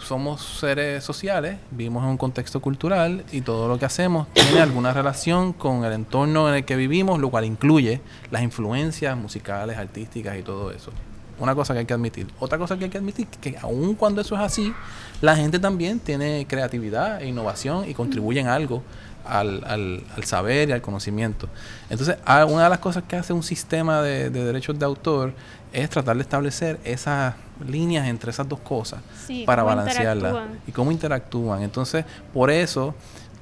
[0.00, 4.92] somos seres sociales, vivimos en un contexto cultural y todo lo que hacemos tiene alguna
[4.92, 10.38] relación con el entorno en el que vivimos, lo cual incluye las influencias musicales, artísticas
[10.38, 10.92] y todo eso.
[11.40, 12.28] Una cosa que hay que admitir.
[12.38, 14.72] Otra cosa que hay que admitir, que aun cuando eso es así,
[15.20, 18.82] la gente también tiene creatividad e innovación y contribuyen algo
[19.24, 21.48] al, al, al saber y al conocimiento.
[21.88, 25.32] Entonces, una de las cosas que hace un sistema de, de derechos de autor
[25.72, 27.34] es tratar de establecer esas
[27.66, 30.34] líneas entre esas dos cosas Sí, para balancearlas
[30.66, 31.62] y cómo interactúan.
[31.62, 32.94] Entonces, por eso,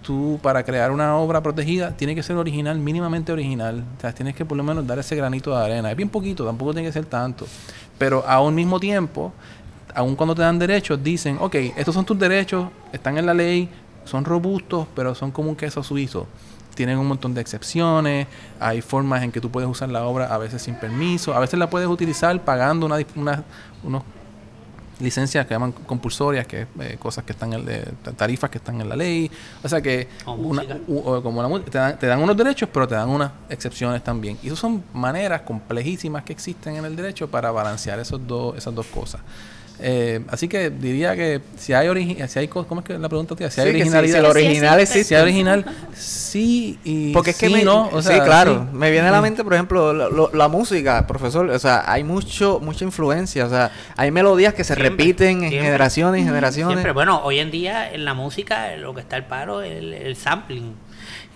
[0.02, 3.84] tú para crear una obra protegida tiene que ser original, mínimamente original.
[3.96, 5.90] O sea, tienes que por lo menos dar ese granito de arena.
[5.90, 7.46] Es bien poquito, tampoco tiene que ser tanto.
[7.98, 9.32] Pero a un mismo tiempo,
[9.94, 13.68] aun cuando te dan derechos, dicen, ok, estos son tus derechos, están en la ley,
[14.04, 16.26] son robustos, pero son como un queso suizo.
[16.74, 18.28] Tienen un montón de excepciones,
[18.60, 21.58] hay formas en que tú puedes usar la obra a veces sin permiso, a veces
[21.58, 23.42] la puedes utilizar pagando una, una-
[23.82, 24.02] unos
[25.00, 27.80] licencias que llaman compulsorias, que eh, cosas que están en de
[28.16, 29.30] tarifas que están en la ley.
[29.62, 32.86] O sea que Como una- u- como la te, dan, te dan unos derechos, pero
[32.88, 34.38] te dan unas excepciones también.
[34.42, 38.74] Y esas son maneras complejísimas que existen en el derecho para balancear esos dos, esas
[38.74, 39.20] dos cosas.
[39.80, 43.36] Eh, así que diría que si hay origi- si hay ¿cómo es que la pregunta
[43.36, 43.48] tía?
[43.50, 45.04] Si hay Sí, que si- originalidad, si lo original existe.
[45.04, 45.64] si hay original,
[45.94, 48.76] sí y Porque es que sí, me, no, o sea, sí, claro, sí.
[48.76, 52.02] me viene a la mente, por ejemplo, lo- lo- la música, profesor, o sea, hay
[52.04, 55.60] mucho mucha influencia, o sea, hay melodías que se Siempre, repiten en siempre.
[55.62, 56.72] generaciones y generaciones.
[56.74, 59.92] Siempre, bueno, hoy en día en la música lo que está el paro es el,
[59.94, 60.74] el sampling.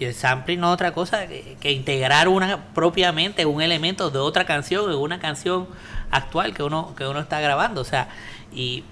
[0.00, 4.18] Y el sampling no es otra cosa que, que integrar una propiamente un elemento de
[4.18, 5.68] otra canción en una canción
[6.10, 7.80] actual que uno que uno está grabando.
[7.80, 8.08] O sea,
[8.54, 8.84] y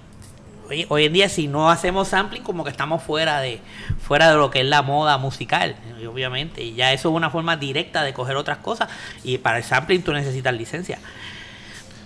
[0.89, 3.61] hoy, en día si no hacemos sampling como que estamos fuera de
[4.01, 5.77] fuera de lo que es la moda musical,
[6.09, 6.63] obviamente.
[6.63, 8.89] Y ya eso es una forma directa de coger otras cosas.
[9.25, 10.99] Y para el sampling tú necesitas licencia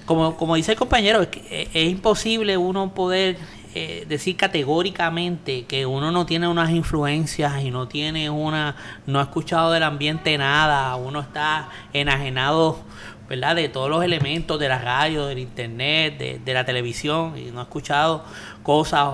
[0.06, 3.38] como, como dice el compañero, es, eh, es imposible uno poder
[3.74, 9.22] eh, decir categóricamente que uno no tiene unas influencias y no tiene una, no ha
[9.22, 12.78] escuchado del ambiente nada, uno está enajenado
[13.28, 13.56] ¿verdad?
[13.56, 17.64] De todos los elementos de la radio, del internet, de, la televisión, y no ha
[17.64, 18.24] escuchado
[18.62, 19.08] cosas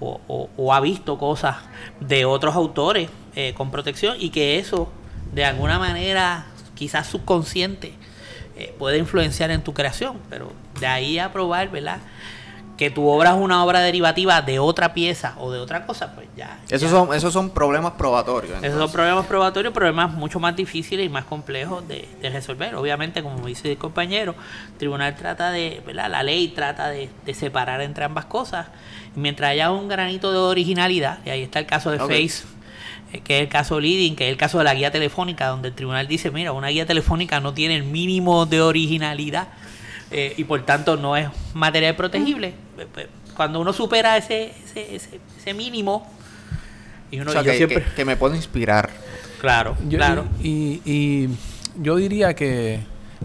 [0.00, 1.56] o, ha visto cosas
[2.00, 4.90] de otros autores eh, con protección y que eso,
[5.32, 7.94] de alguna manera, quizás subconsciente,
[8.56, 11.98] eh, puede influenciar en tu creación, pero de ahí a probar, ¿verdad?
[12.78, 16.28] Que tu obra es una obra derivativa de otra pieza o de otra cosa, pues
[16.36, 16.60] ya.
[16.70, 18.62] Esos, Son, esos son problemas probatorios.
[18.62, 22.76] Esos son problemas probatorios, problemas mucho más difíciles y más complejos de, resolver.
[22.76, 24.36] Obviamente, como dice el compañero,
[24.68, 26.08] el tribunal trata de, ¿verdad?
[26.08, 28.68] La ley trata de, separar entre ambas cosas.
[29.16, 32.44] mientras haya un granito de originalidad, y ahí está el caso de Face,
[33.12, 35.68] eh, que es el caso Leading, que es el caso de la guía telefónica, donde
[35.68, 39.48] el tribunal dice, mira, una guía telefónica no tiene el mínimo de originalidad
[40.10, 42.54] eh, y por tanto no es material protegible.
[43.36, 46.10] Cuando uno supera ese, ese, ese, mínimo,
[47.10, 47.84] y uno, que, siempre...
[47.94, 48.90] que, me puede inspirar.
[49.40, 50.24] Claro, claro.
[50.42, 51.28] Y, y,
[51.80, 52.80] yo diría que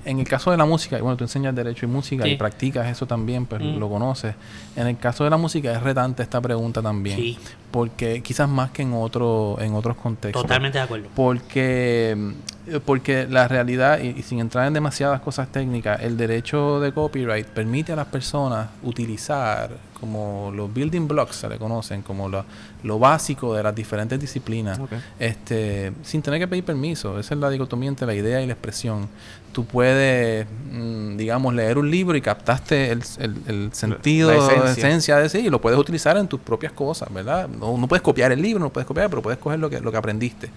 [0.05, 3.05] en el caso de la música, bueno, tú enseñas Derecho y Música y practicas eso
[3.05, 4.35] también, pues lo conoces.
[4.75, 7.17] En el caso de la música es retante esta pregunta también.
[7.17, 7.39] Sí.
[7.71, 10.41] Porque quizás más que en, otro, en otros contextos.
[10.41, 11.07] Totalmente de acuerdo.
[11.15, 12.33] Porque
[12.65, 17.47] eh, porque la realidad, y, sin entrar en demasiadas cosas técnicas, el derecho de copyright
[17.47, 22.45] permite a las personas utilizar como los building blocks, se le conocen, como lo,
[22.83, 24.79] lo básico de las diferentes disciplinas,
[25.17, 27.17] este, sin tener que pedir permiso.
[27.17, 29.07] Esa es la dicotomía entre la idea y la expresión.
[29.53, 34.71] Tú puedes, mm, digamos, leer un libro y captaste el, el, sentido, la esencia.
[34.71, 37.47] esencia de ese y lo puedes utilizar en tus propias cosas, ¿verdad?
[37.47, 39.91] No, no puedes copiar el libro, no puedes copiar, pero puedes coger lo que, lo
[39.91, 40.49] que aprendiste.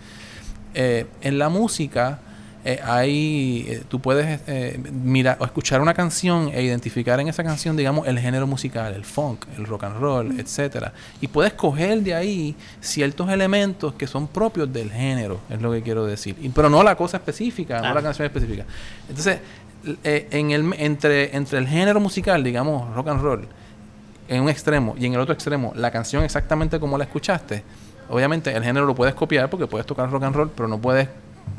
[0.75, 2.19] Eh, en la música,
[2.67, 4.41] eh, hay, eh, tú puedes
[4.91, 9.05] mirar o escuchar una canción e identificar en esa canción, digamos, el género musical, el
[9.05, 10.93] funk, el rock and roll, etcétera.
[11.21, 15.83] Y puedes coger de ahí ciertos elementos que son propios del género, es lo que
[15.83, 16.37] quiero decir.
[16.55, 18.65] pero no la cosa específica, no la canción específica.
[19.09, 19.39] Entonces,
[20.03, 23.49] en el, entre, entre el género musical, digamos, rock and roll,
[24.29, 27.63] en un extremo y en el otro extremo, la canción exactamente como la escuchaste,
[28.09, 31.09] Obviamente el género lo puedes copiar porque puedes tocar rock and roll, pero no puedes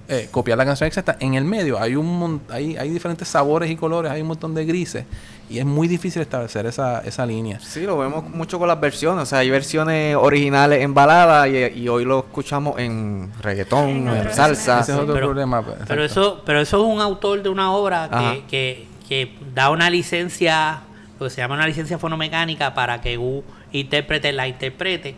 [0.09, 1.17] eh, copiar la canción exacta.
[1.19, 4.65] En el medio hay un hay, hay diferentes sabores y colores, hay un montón de
[4.65, 5.05] grises
[5.49, 7.59] y es muy difícil establecer esa, esa línea.
[7.59, 9.23] Sí, lo vemos mucho con las versiones.
[9.23, 14.81] O sea, hay versiones originales en balada y, hoy lo escuchamos en reggaetón, en salsa.
[14.81, 15.61] Ese es otro problema.
[15.61, 19.89] Pues, pero eso, pero eso es un autor de una obra que, que, da una
[19.89, 20.81] licencia,
[21.17, 25.15] lo que se llama una licencia fonomecánica para que un intérprete la interprete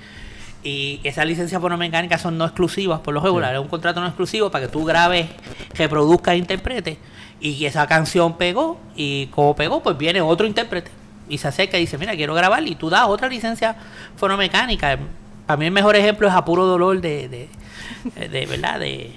[0.64, 4.52] y esas licencias fonomecánicas son no exclusivas por lo regular, es un contrato no exclusivo
[4.52, 5.28] para que tú grabes,
[5.74, 6.98] reproduzcas, interpretes.
[7.42, 10.92] Y esa canción pegó, y como pegó, pues viene otro intérprete
[11.30, 13.76] y se acerca y dice: Mira, quiero grabar, y tú das otra licencia
[14.18, 15.00] fonomecánica.
[15.46, 18.80] Para mí, el mejor ejemplo es A Puro Dolor de, de, ¿verdad?
[18.80, 19.14] De,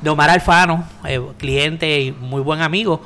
[0.00, 3.02] de Omar Alfano, eh, cliente y muy buen amigo,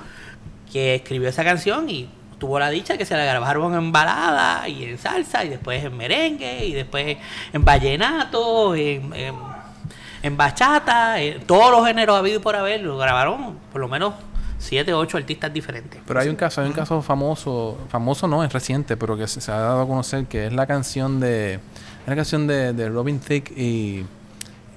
[0.72, 4.84] que escribió esa canción y tuvo la dicha que se la grabaron en balada y
[4.84, 7.16] en salsa y después en merengue y después
[7.52, 9.12] en vallenato, en,
[10.22, 14.14] en, bachata, en todos los géneros habido y por haber, lo grabaron por lo menos
[14.58, 16.00] siete o ocho artistas diferentes.
[16.06, 19.50] Pero hay un caso, hay un caso famoso, famoso no, es reciente, pero que se,
[19.50, 21.60] ha dado a conocer que es la canción de,
[22.06, 24.04] la canción de, Robin Thicke y,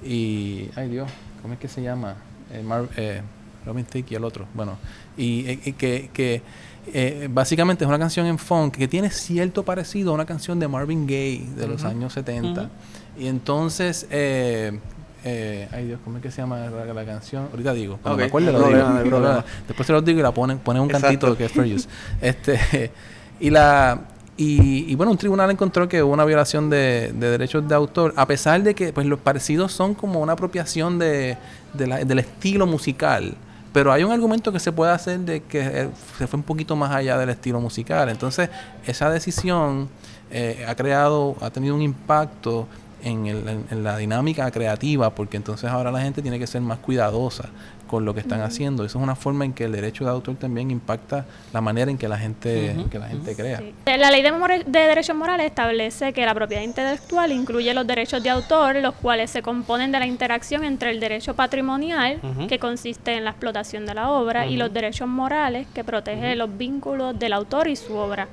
[0.02, 1.10] y, ay Dios,
[1.42, 2.14] ¿cómo es que se llama?
[2.52, 2.64] Eh,
[2.96, 3.22] eh,
[3.64, 4.76] Robin Thicke y el otro, bueno,
[5.16, 6.42] y eh, que, que
[6.86, 10.68] eh, básicamente es una canción en funk que tiene cierto parecido a una canción de
[10.68, 12.70] Marvin Gaye de los años 70.
[13.18, 14.78] Y entonces, eh,
[15.24, 17.48] eh, ay Dios, ¿cómo es que se llama la, canción?
[17.50, 19.20] Ahorita digo, cuando me acuerdo lo digo.
[19.68, 21.66] Después se lo digo y la ponen, ponen un cantito que es for
[22.20, 22.90] este,
[23.38, 24.00] y la
[24.44, 28.62] y, bueno, un tribunal encontró que hubo una violación de, derechos de autor, a pesar
[28.62, 31.36] de que pues los parecidos son como una apropiación de,
[31.74, 33.36] del estilo musical.
[33.72, 36.76] Pero hay un argumento que se puede hacer de que eh, se fue un poquito
[36.76, 38.08] más allá del estilo musical.
[38.08, 38.50] Entonces,
[38.86, 39.88] esa decisión
[40.30, 42.68] eh, ha creado, ha tenido un impacto
[43.02, 46.78] en, el, en, la dinámica creativa, porque entonces ahora la gente tiene que ser más
[46.78, 47.48] cuidadosa
[47.92, 48.86] con lo que están haciendo.
[48.86, 51.98] Eso es una forma en que el derecho de autor también impacta la manera en
[51.98, 53.60] que la gente, que la gente crea.
[53.84, 54.30] La ley de,
[54.64, 59.30] de, derechos morales establece que la propiedad intelectual incluye los derechos de autor, los cuales
[59.30, 63.92] se componen de la interacción entre el derecho patrimonial, que consiste en la explotación de
[63.92, 68.26] la obra, y los derechos morales, que protege los vínculos del autor y su obra.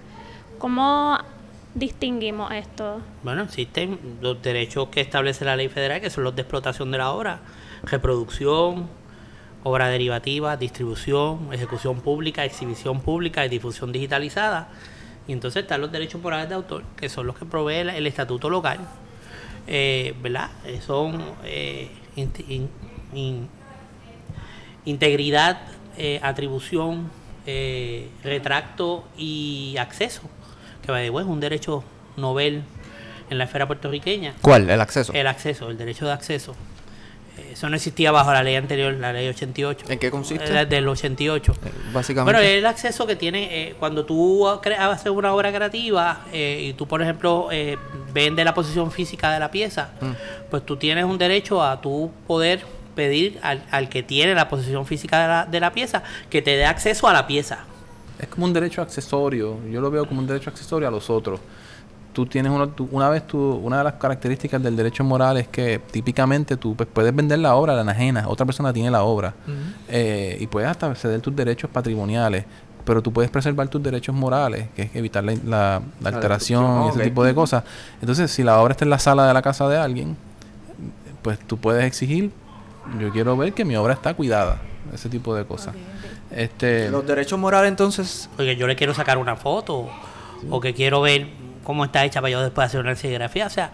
[0.58, 1.18] ¿Cómo
[1.76, 3.02] distinguimos esto?
[3.24, 6.98] Bueno, existen los derechos que establece la ley federal, que son los de explotación de
[6.98, 7.42] la obra,
[7.84, 8.88] reproducción,
[9.64, 14.70] obra derivativa, distribución, ejecución pública, exhibición pública y difusión digitalizada.
[15.28, 18.50] Y entonces están los derechos morales de autor, que son los que provee el, estatuto
[18.50, 18.80] local.
[19.68, 20.50] Eh, ¿Verdad?
[20.86, 21.92] son eh,
[24.86, 25.60] integridad
[26.02, 27.12] eh, atribución,
[27.46, 30.22] eh, retracto y acceso,
[30.82, 31.84] que va de es un derecho
[32.16, 32.64] novel
[33.30, 34.34] en la esfera puertorriqueña.
[34.42, 34.70] ¿Cuál?
[34.70, 35.12] ¿El acceso?
[35.12, 36.56] El acceso, el derecho de acceso.
[37.52, 39.86] Eso no existía bajo la ley anterior, la ley 88.
[39.90, 40.46] ¿En qué consiste?
[40.46, 41.52] Era del 88.
[41.52, 42.40] Eh, básicamente.
[42.40, 46.88] Bueno, el acceso que tiene eh, cuando tú haces una obra creativa eh, y tú,
[46.88, 47.78] por ejemplo, eh,
[48.14, 50.12] vendes la posición física de la pieza, mm.
[50.50, 52.64] pues tú tienes un derecho a tu poder
[52.96, 56.52] pedir al, al que tiene la posición física de la, de la pieza que te
[56.52, 57.66] dé acceso a la pieza.
[58.20, 59.60] Es como un derecho accesorio.
[59.70, 61.40] Yo lo veo como un derecho accesorio a los otros
[62.20, 65.80] tú tienes una, una vez tú, una de las características del derecho moral es que
[65.90, 69.34] típicamente tú pues, puedes vender la obra a la ajena, otra persona tiene la obra
[69.88, 72.44] eh, y puedes hasta ceder tus derechos patrimoniales,
[72.84, 77.24] pero tú puedes preservar tus derechos morales, que es evitar la, alteración y ese tipo
[77.24, 77.64] de cosas.
[78.02, 80.18] Entonces, si la obra está en la sala de la casa de alguien,
[81.22, 82.32] pues tú puedes exigir,
[83.00, 84.60] yo quiero ver que mi obra está cuidada,
[84.94, 85.74] ese tipo de cosas.
[86.32, 88.30] Este, Los derechos morales entonces...
[88.38, 89.90] Oye, yo le quiero sacar una foto
[90.50, 93.46] o que quiero ver cómo está hecha para yo después hacer una serigrafía.
[93.46, 93.70] O sea,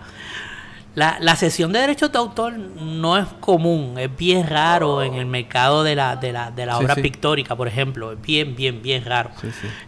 [0.96, 5.26] la, la sesión de derechos de autor no es común, es bien raro en el
[5.26, 8.12] mercado de la, de la, de la obra pictórica, por ejemplo.
[8.12, 9.30] Es bien, bien, bien raro.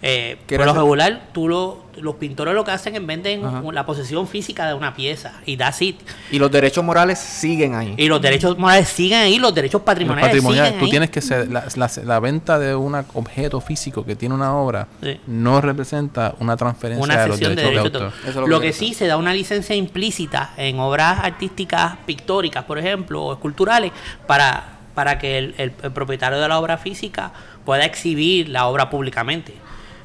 [0.01, 3.41] Eh, por lo regular, tú lo, los pintores lo que hacen es venden
[3.73, 5.99] la posesión física de una pieza y that's it.
[6.31, 7.93] Y los derechos morales siguen ahí.
[7.97, 11.65] Y los derechos morales siguen ahí, los derechos patrimoniales, siguen Tú tienes que ser, la,
[12.03, 14.87] la, venta de un objeto físico que tiene una obra
[15.27, 18.47] no representa una transferencia de los derechos, de, autor.
[18.47, 23.33] lo, que, sí se da una licencia implícita en obras artísticas pictóricas, por ejemplo, o
[23.33, 23.91] esculturales,
[24.25, 27.31] para, para que el propietario de la obra física
[27.65, 29.53] pueda exhibir la obra públicamente.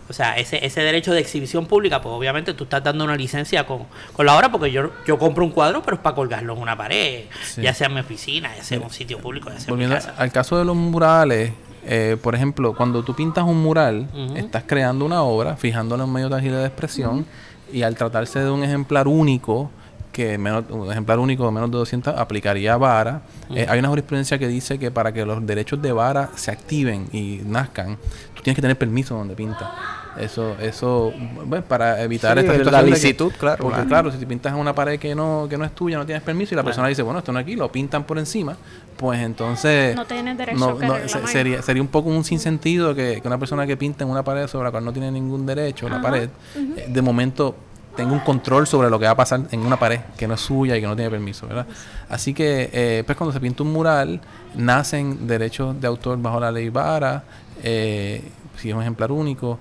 [0.08, 3.66] O sea, ese, ese derecho de exhibición pública, pues obviamente tú estás dando una licencia
[3.66, 3.86] con,
[4.18, 7.24] la obra porque yo, yo compro un cuadro, pero es para colgarlo en una pared,
[7.56, 9.86] ya sea en mi oficina, ya sea en un sitio público, ya sea en mi
[9.86, 10.14] casa.
[10.18, 11.52] Al caso de los murales,
[11.84, 16.28] eh, por ejemplo, cuando tú pintas un mural, estás creando una obra, fijándole un medio
[16.28, 17.24] tangible de expresión,
[17.72, 19.70] y al tratarse de un ejemplar único,
[20.12, 23.22] que menos, un ejemplar único de menos de 200 aplicaría vara.
[23.54, 27.08] Eh, hay una jurisprudencia que dice que para que los derechos de vara se activen
[27.12, 27.96] y nazcan,
[28.34, 29.72] tú tienes que tener permiso donde pinta.
[30.18, 31.12] Eso, eso,
[31.46, 32.72] bueno, para evitar esta situación.
[32.72, 33.62] La licitud, claro.
[33.62, 34.12] Porque, claro.
[34.12, 36.56] si pintas en una pared que no, que no es tuya, no tienes permiso, y
[36.56, 38.56] la persona dice, bueno, esto no aquí, lo pintan por encima,
[38.96, 39.96] pues entonces.
[39.96, 40.78] No tienes derecho
[41.26, 44.46] sería, sería un poco un sinsentido que, que una persona que pinta en una pared
[44.48, 47.56] sobre la cual no tiene ningún derecho, la pared, eh, de momento
[47.96, 50.40] tenga un control sobre lo que va a pasar en una pared que no es
[50.40, 51.66] suya y que no tiene permiso, ¿verdad?
[52.08, 54.20] Así que, eh, pues cuando se pinta un mural,
[54.54, 57.24] nacen derechos de autor bajo la ley Vara,
[57.62, 58.22] eh,
[58.56, 59.58] si es un ejemplar único,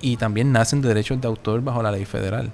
[0.00, 2.52] y también nacen derechos de autor bajo la ley federal.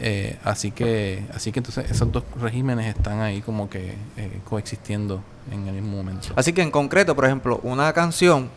[0.00, 5.22] Eh, así que así que entonces esos dos regímenes están ahí como que eh, coexistiendo
[5.50, 6.28] en el mismo momento.
[6.34, 8.48] Así que en concreto, por ejemplo, una canción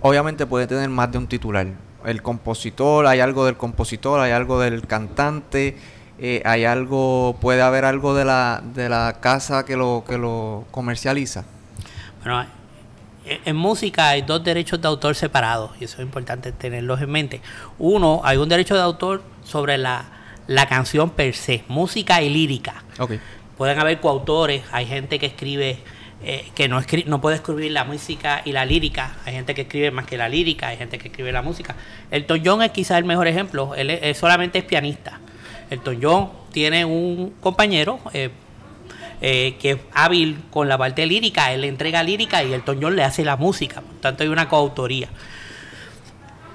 [0.00, 1.66] obviamente puede tener más de un titular.
[2.04, 5.76] El compositor, hay algo del compositor, hay algo del cantante,
[6.18, 10.64] eh, hay algo, puede haber algo de la, de la casa que lo, que lo
[10.70, 11.44] comercializa.
[12.24, 12.46] Bueno,
[13.44, 17.40] en música hay dos derechos de autor separados y eso es importante tenerlos en mente.
[17.78, 20.06] Uno, hay un derecho de autor sobre la,
[20.68, 22.82] canción per se, música y lírica.
[23.56, 25.78] Pueden haber coautores, hay gente que escribe
[26.22, 29.90] eh, que no, no puede escribir la música y la lírica, hay gente que escribe
[29.90, 31.76] más que la lírica, hay gente que escribe la música.
[32.10, 35.20] El John es quizás el mejor ejemplo, él, solamente es pianista.
[35.70, 38.30] El John tiene un compañero, eh,
[39.20, 42.94] eh, que es hábil con la parte lírica, él le entrega lírica y el Toñón
[42.94, 45.08] le hace la música, por tanto hay una coautoría.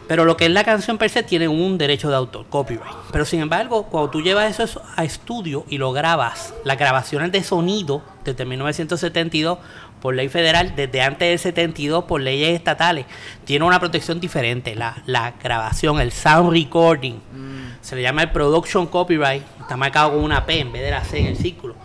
[0.08, 2.96] Pero lo que es la canción per se tiene un derecho de autor, copyright.
[3.12, 7.44] Pero sin embargo, cuando tú llevas eso a estudio y lo grabas, las grabaciones de
[7.44, 9.60] sonido desde 1972
[10.02, 13.06] por ley federal, desde antes del 72 por leyes estatales,
[13.46, 14.76] tiene una protección diferente.
[14.76, 17.78] La, grabación, el sound recording, mm.
[17.80, 21.06] se le llama el production copyright, está marcado con una P en vez de la
[21.06, 21.76] C en el círculo.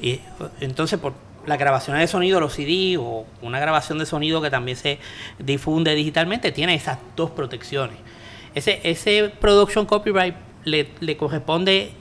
[0.00, 0.20] Y
[0.60, 1.14] entonces, por
[1.46, 4.98] las grabaciones de sonido, los CD o una grabación de sonido que también se
[5.38, 7.96] difunde digitalmente, tiene esas dos protecciones.
[8.54, 11.92] Ese, ese production copyright le, le corresponde,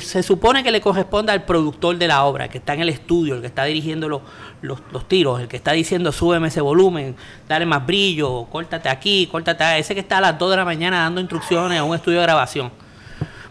[0.00, 3.36] se supone que le corresponde al productor de la obra, que está en el estudio,
[3.36, 4.22] el que está dirigiendo los,
[4.60, 7.16] los, los, tiros, el que está diciendo súbeme ese volumen,
[7.48, 10.64] dale más brillo, córtate aquí, córtate allá, ese que está a las 2 de la
[10.64, 12.70] mañana dando instrucciones a un estudio de grabación.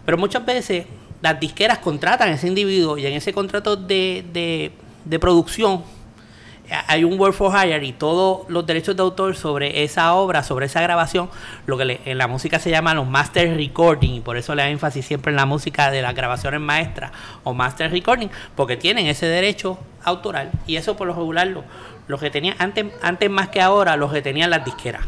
[0.06, 0.86] Pero muchas veces
[1.28, 4.72] las disqueras contratan a ese individuo y en ese contrato de,
[5.06, 5.84] de, producción
[6.88, 10.68] hay un Word for Hire y todos los derechos de autor sobre esa obra, sobre
[10.68, 11.30] esa grabación,
[11.66, 14.70] lo que en la música se llama los master recording, y por eso le da
[14.70, 17.12] énfasis siempre en la música de las grabaciones maestras
[17.44, 21.48] o master recording, porque tienen ese derecho autoral y eso por lo regular
[22.08, 25.06] lo, que tenía antes, antes más que ahora, los que tenían las disqueras.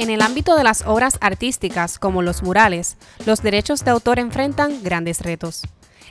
[0.00, 2.96] En el ámbito de las obras artísticas, como los murales,
[3.26, 5.64] los derechos de autor enfrentan grandes retos.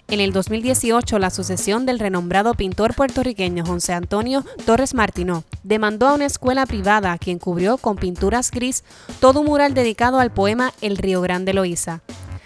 [0.08, 6.14] En el 2018, la sucesión del renombrado pintor puertorriqueño José Antonio Torres Martino demandó a
[6.14, 8.84] una escuela privada quien cubrió con pinturas gris
[9.20, 12.02] todo un mural dedicado al poema El Río Grande Loíza,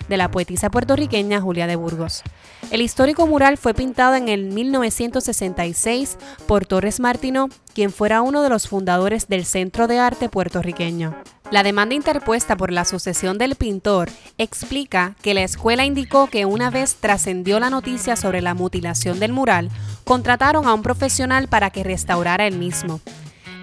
[0.08, 2.24] de la poetisa puertorriqueña Julia de Burgos.
[2.72, 8.50] El histórico mural fue pintado en el 1966 por Torres Martino, quien fuera uno de
[8.50, 11.16] los fundadores del Centro de Arte puertorriqueño.
[11.52, 16.72] La demanda interpuesta por la sucesión del pintor explica que la escuela indicó que una
[16.72, 19.70] vez trascendió la noticia sobre la mutilación del mural,
[20.04, 23.02] contrataron a un profesional para que restaurara el mismo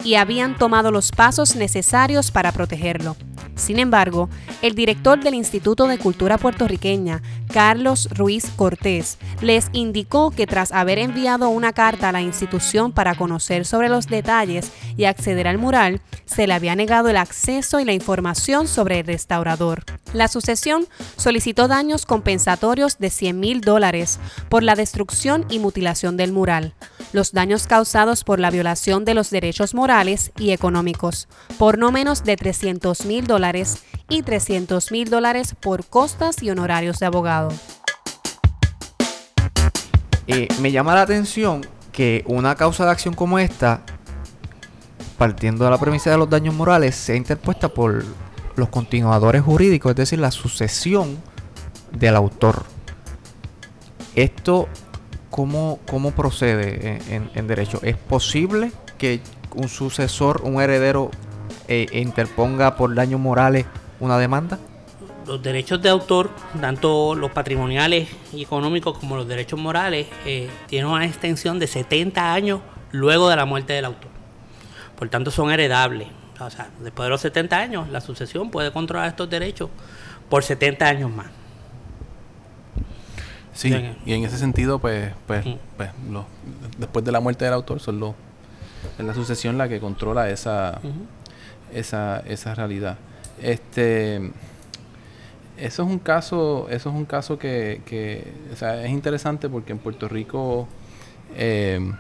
[0.05, 3.17] y habían tomado los pasos necesarios para protegerlo.
[3.57, 4.31] Sin embargo,
[4.63, 7.21] el director del Instituto de Cultura Puertorriqueña,
[7.53, 13.15] Carlos Ruiz Cortés, les indicó que tras haber enviado una carta a la institución para
[13.15, 17.85] conocer sobre los detalles y acceder al mural, se le había negado el acceso y
[17.85, 19.85] la información sobre el restaurador.
[20.15, 20.87] La sucesión
[21.17, 26.75] solicitó daños compensatorios de 100 mil dólares por la destrucción y mutilación del mural,
[27.13, 29.90] los daños causados por la violación de los derechos morales
[30.39, 31.27] y económicos,
[31.59, 37.01] por no menos de 300 mil dólares y 300 mil dólares por costas y honorarios
[37.01, 37.51] de abogado.
[40.29, 43.81] Eh, me llama la atención que una causa de acción como esta,
[45.19, 48.05] partiendo de la premisa de los daños morales, sea interpuesta por
[48.55, 51.19] los continuadores jurídicos, es decir, la sucesión
[51.91, 52.63] del autor.
[54.15, 54.69] Esto,
[55.31, 57.01] ¿cómo, cómo procede
[57.35, 57.81] en, derecho?
[57.83, 59.21] ¿Es posible que
[59.55, 61.11] un sucesor, un heredero,
[61.69, 63.67] eh, interponga por daños morales
[64.01, 64.59] una demanda?
[65.27, 66.31] Los derechos de autor,
[66.61, 72.33] tanto los patrimoniales y económicos como los derechos morales, eh, tienen una extensión de 70
[72.33, 74.11] años luego de la muerte del autor.
[74.99, 76.09] Por tanto, son heredables.
[76.41, 79.71] O sea, después de los 70 años, la sucesión puede controlar estos derechos
[80.29, 81.27] por 70 años más.
[83.53, 83.75] Sí,
[84.07, 85.55] y en ese sentido, pues, pues, mm.
[85.77, 85.91] pues
[86.79, 88.15] después de la muerte del autor, son los,
[88.99, 90.81] es la sucesión la que controla esa,
[91.73, 92.99] esa, esa realidad.
[93.43, 94.33] Este,
[95.57, 99.73] eso es un caso, eso es un caso que, que o sea, es interesante porque
[99.73, 100.69] en Puerto Rico
[101.37, 101.93] eh,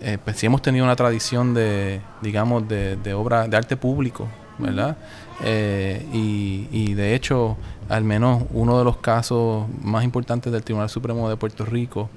[0.00, 4.28] eh, pues sí hemos tenido una tradición de, digamos, de, de obra de arte público,
[4.58, 4.96] ¿verdad?
[5.42, 7.56] Eh, y, y, de hecho,
[7.88, 12.10] al menos uno de los casos más importantes del Tribunal Supremo de Puerto Rico,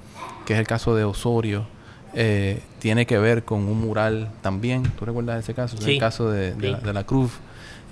[0.46, 1.66] que es el caso de Osorio,
[2.14, 4.82] eh, tiene que ver con un mural también.
[4.98, 5.76] ¿Tú recuerdas ese caso?
[5.76, 5.94] Sí.
[5.94, 6.54] el caso de,
[6.92, 7.32] la, Cruz.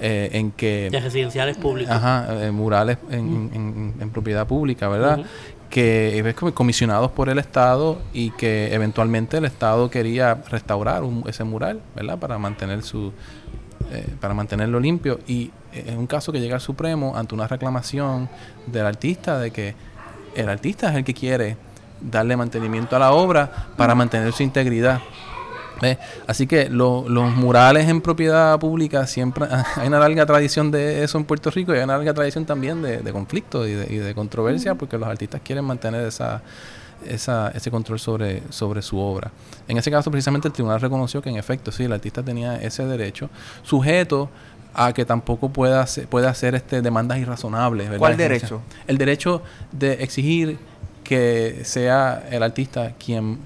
[0.00, 0.88] en que...
[0.90, 1.94] De residenciales públicos.
[1.94, 5.24] Ajá, murales en, en, propiedad pública, ¿verdad?
[5.70, 11.80] que ves comisionados por el Estado y que eventualmente el Estado quería restaurar ese mural,
[11.94, 12.18] ¿verdad?
[12.18, 13.12] Para mantener su
[13.92, 18.28] eh, para mantenerlo limpio y es un caso que llega al Supremo ante una reclamación
[18.66, 19.74] del artista de que
[20.36, 21.56] el artista es el que quiere
[22.00, 25.00] darle mantenimiento a la obra para mantener su integridad
[26.26, 29.46] Así que los murales en propiedad pública siempre
[29.76, 32.82] hay una larga tradición de eso en Puerto Rico y hay una larga tradición también
[32.82, 36.42] de, de conflicto y de, controversia porque los artistas quieren mantener esa,
[37.06, 39.30] esa, ese control sobre, sobre su obra.
[39.68, 42.84] En ese caso, precisamente, el tribunal reconoció que en efecto, sí, el artista tenía ese
[42.84, 43.30] derecho,
[43.62, 44.28] sujeto
[44.74, 47.90] a que tampoco pueda hacer, pueda hacer este, demandas irrazonables.
[47.98, 48.60] ¿Cuál derecho?
[48.86, 49.42] El derecho
[49.72, 50.58] de exigir
[51.10, 53.40] que sea el artista quien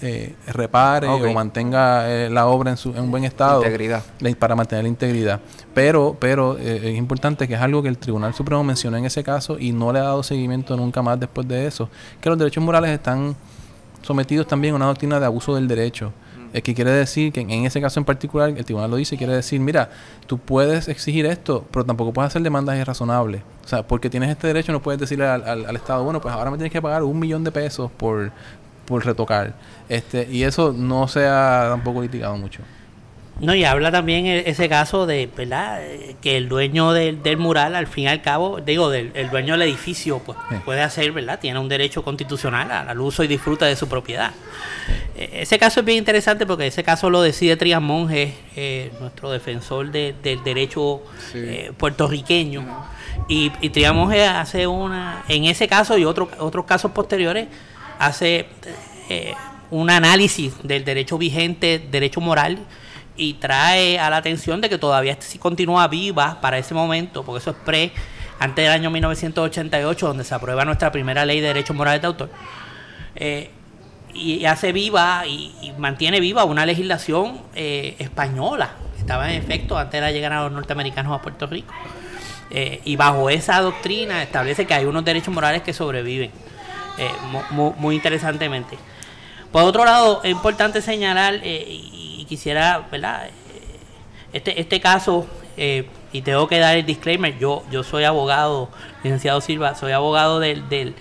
[0.00, 3.62] eh, repare o mantenga eh, la obra en, su, en un buen estado.
[3.62, 4.02] Integridad.
[4.38, 5.38] para mantener la integridad.
[5.74, 9.22] Pero, pero eh, es importante que es algo que el Tribunal Supremo mencionó en ese
[9.22, 11.90] caso y no le ha dado seguimiento nunca más después de eso,
[12.22, 13.36] que los derechos morales están
[14.00, 16.14] sometidos también a una doctrina de abuso del derecho.
[16.52, 19.34] Es que quiere decir que en ese caso en particular, el tribunal lo dice, quiere
[19.34, 19.90] decir, mira,
[20.26, 23.42] tú puedes exigir esto, pero tampoco puedes hacer demandas irrazonables.
[23.64, 26.50] O sea, porque tienes este derecho, no puedes decirle al, al Estado, bueno, pues ahora
[26.50, 28.32] me tienes que pagar un millón de pesos por,
[28.90, 29.54] por retocar.
[29.88, 32.62] Este, y eso no se ha tampoco litigado mucho.
[33.40, 35.80] No, y habla también e, ese caso de, ¿verdad?
[36.20, 39.54] Que el dueño del, del mural, al fin y al cabo, digo, del, el dueño
[39.54, 41.40] del edificio, pues puede hacer, ¿verdad?
[41.40, 44.32] Tiene un derecho constitucional al uso y disfruta de su propiedad.
[45.16, 49.30] E, ese caso es bien interesante porque ese caso lo decide Trias Monge, eh, nuestro
[49.30, 51.02] defensor del derecho
[51.34, 52.66] eh, puertorriqueño.
[53.28, 57.48] Y, y Trias Monge hace una, en ese caso y otro, otros casos posteriores,
[57.98, 58.46] hace,
[59.08, 59.34] eh,
[59.70, 62.58] un análisis del derecho vigente, derecho moral,
[63.20, 67.40] y trae a la atención de que todavía si continúa viva para ese momento, porque
[67.40, 67.92] eso es pre,
[68.38, 72.30] antes del año 1988, donde se aprueba nuestra primera ley de derechos morales de autor.
[73.16, 73.50] Eh,
[74.14, 80.00] y hace viva y, mantiene viva una legislación eh, española estaba en efecto antes de
[80.00, 81.74] la llegada de los norteamericanos a Puerto Rico.
[82.50, 86.30] Eh, y bajo esa doctrina establece que hay unos derechos morales que sobreviven,
[87.50, 88.78] muy, interesantemente.
[89.52, 91.40] Por otro lado, es importante señalar,
[92.30, 93.28] quisiera, ¿verdad?
[94.32, 95.26] Este, este caso,
[95.56, 98.70] y tengo que dar el disclaimer, yo, yo soy abogado,
[99.02, 100.94] licenciado Silva, soy abogado de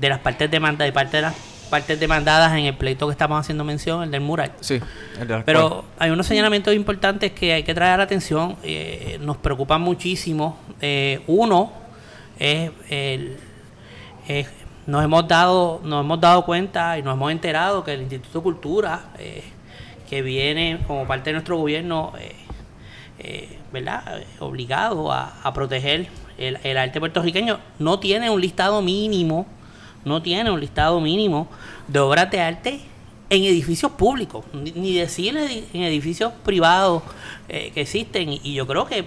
[0.00, 1.34] las partes demandadas, de parte de las
[1.68, 4.52] partes demandadas en el pleito que estamos haciendo mención, el del mural.
[4.60, 4.80] Sí,
[5.44, 8.56] Pero hay unos señalamientos importantes que hay que traer atención,
[9.20, 11.72] nos preocupan muchísimo eh, uno
[12.38, 13.36] es, el,
[14.86, 18.42] nos hemos dado nos hemos dado cuenta y nos hemos enterado que el Instituto de
[18.42, 19.42] Cultura eh,
[20.08, 22.12] que viene como parte de nuestro gobierno
[23.18, 27.58] eh, verdad obligado a, proteger el, el, arte puertorriqueño.
[27.78, 29.46] No tiene un listado mínimo
[30.04, 31.48] no tiene un listado mínimo
[31.88, 32.80] de obras de arte
[33.28, 37.02] en edificios públicos ni, decir en edificios privados
[37.48, 38.30] que existen.
[38.30, 39.04] Y yo creo que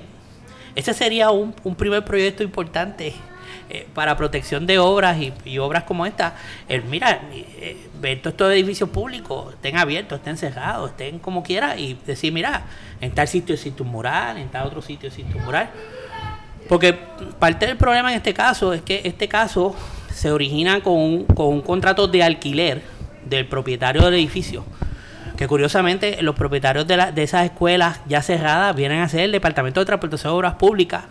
[0.75, 3.13] ese sería un, primer proyecto importante
[3.73, 6.35] eh, para protección de obras y, obras como esta.
[6.89, 11.97] Mira, eh, ver todos estos edificios públicos, estén abiertos, estén cerrados, estén como quiera y
[12.05, 12.63] decir, mira,
[12.99, 15.69] en tal sitio existe un mural, en tal otro sitio existe un mural.
[16.67, 16.97] Porque
[17.39, 19.73] parte del problema en este caso es que este caso
[20.13, 22.81] se origina con un, con un contrato de alquiler
[23.23, 24.65] del propietario del edificio
[25.37, 29.31] que curiosamente los propietarios de, la, de esas escuelas ya cerradas vienen a ser el
[29.31, 31.05] Departamento de Transportación de Obras Públicas.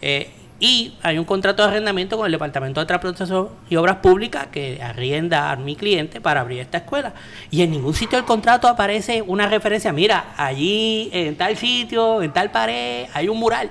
[0.00, 0.30] Eh,
[0.60, 4.82] y hay un contrato de arrendamiento con el Departamento de Transportación y Obras Públicas que
[4.82, 7.14] arrienda a mi cliente para abrir esta escuela.
[7.50, 12.32] Y en ningún sitio del contrato aparece una referencia, mira, allí en tal sitio, en
[12.32, 13.70] tal pared, hay un mural.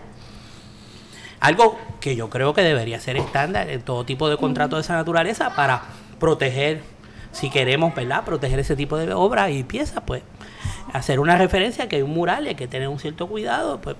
[1.41, 4.95] Algo que yo creo que debería ser estándar en todo tipo de contrato de esa
[4.95, 5.83] naturaleza para
[6.19, 6.81] proteger
[7.31, 10.23] si queremos, ¿verdad?, proteger ese tipo de obras y piezas, pues
[10.93, 13.97] hacer una referencia que hay un mural y hay que tener un cierto cuidado, pues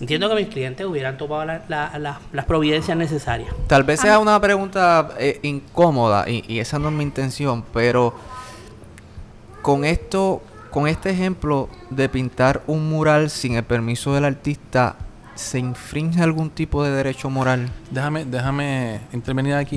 [0.00, 3.52] entiendo que mis clientes hubieran tomado las providencias necesarias.
[3.66, 8.14] Tal vez sea una pregunta eh, incómoda y, y, esa no es mi intención, pero
[9.62, 14.96] con esto, con este ejemplo de pintar un mural sin el permiso del artista,
[15.34, 17.70] ¿se infringe algún tipo de derecho moral?
[17.90, 19.76] Déjame, déjame intervenir aquí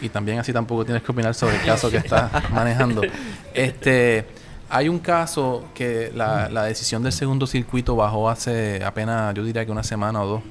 [0.00, 3.02] y también así tampoco tienes que opinar sobre el caso que estás manejando.
[3.54, 4.26] Este,
[4.74, 9.70] hay un caso que la, decisión del segundo circuito bajó hace apenas, yo diría que
[9.70, 10.42] una semana o dos,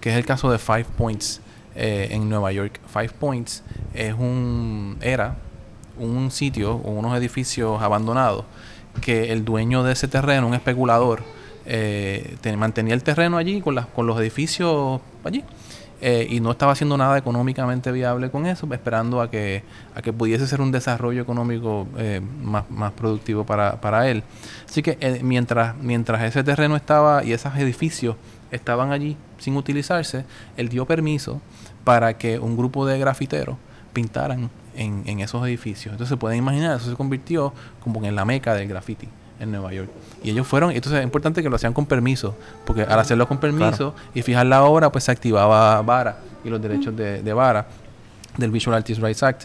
[0.00, 1.42] que es el caso de Five Points
[1.74, 2.80] eh, en Nueva York.
[2.90, 3.62] Five Points
[3.92, 5.36] es un era
[5.98, 8.46] un sitio unos edificios abandonados
[9.02, 11.22] que el dueño de ese terreno, un especulador,
[11.66, 15.44] eh, mantenía el terreno allí con, las, con los edificios allí
[16.00, 20.12] eh, y no estaba haciendo nada económicamente viable con eso, esperando a que, a que
[20.12, 24.22] pudiese ser un desarrollo económico eh, más, más, productivo para, para, él.
[24.68, 28.16] Así que eh, mientras, mientras ese terreno estaba y esos edificios
[28.52, 30.24] estaban allí sin utilizarse,
[30.56, 31.40] él dio permiso
[31.82, 33.56] para que un grupo de grafiteros
[33.92, 35.92] pintaran en, en esos edificios.
[35.92, 39.08] Entonces se pueden imaginar, eso se convirtió como en la meca del graffiti
[39.40, 39.90] en Nueva York.
[40.22, 42.34] Y ellos fueron, entonces es importante que lo hacían con permiso,
[42.64, 46.60] porque al hacerlo con permiso y fijar la obra, pues se activaba VARA y los
[46.60, 47.66] derechos de, de VARA,
[48.36, 49.42] del Visual Artists Rights Act.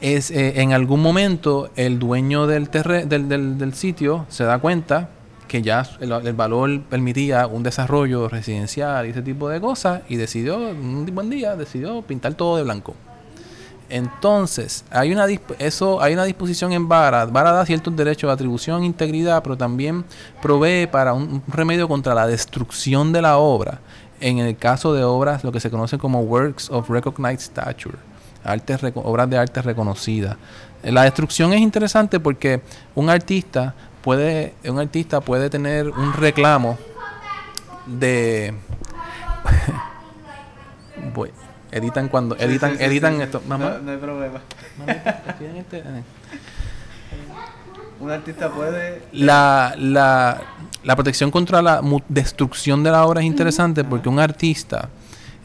[0.00, 5.08] Es, eh, en algún momento el dueño del, del, del, del, sitio se da cuenta
[5.48, 10.16] que ya el, el, valor permitía un desarrollo residencial y ese tipo de cosas y
[10.16, 12.94] decidió, un buen día, decidió pintar todo de blanco.
[13.88, 15.26] Entonces, hay una,
[15.58, 17.26] eso, hay una disposición en VARA.
[17.26, 20.04] VARA da ciertos derechos de atribución, integridad, pero también
[20.40, 23.80] provee para un, remedio contra la destrucción de la obra.
[24.20, 27.98] En el caso de obras, lo que se conoce como Works of Recognized Stature,
[28.94, 30.36] obras de arte reconocidas.
[30.82, 32.62] La destrucción es interesante porque
[32.94, 36.78] un artista puede, un artista puede tener un reclamo
[37.86, 38.54] de
[41.74, 42.36] Editan cuando.
[42.38, 43.42] editan editan esto.
[43.48, 43.78] Mamá.
[43.82, 44.40] No, hay problema.
[45.58, 46.02] este, eh.
[47.98, 49.02] Un artista puede.
[49.12, 50.40] La, la,
[50.84, 54.88] la protección contra la destrucción de la obra es interesante porque un artista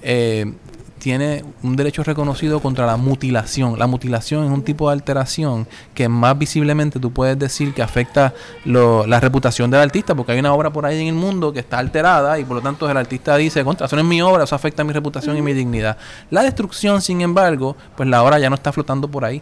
[0.04, 0.54] eh,
[1.00, 3.80] tiene un derecho reconocido contra la mutilación.
[3.80, 8.34] La mutilación es un tipo de alteración que más visiblemente tú puedes decir que afecta
[8.66, 11.80] la reputación del artista, porque hay una obra por ahí en el mundo que está
[11.80, 14.56] alterada y por lo tanto el artista dice, contra, eso no es mi obra, eso
[14.56, 15.97] afecta mi reputación y mi dignidad.
[16.30, 19.41] La destrucción, sin embargo, pues la obra ya no está flotando por ahí.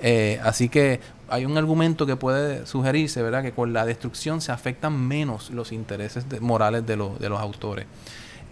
[0.00, 3.42] Eh, así que hay un argumento que puede sugerirse, ¿verdad?
[3.42, 7.86] Que con la destrucción se afectan menos los intereses morales de, de los autores.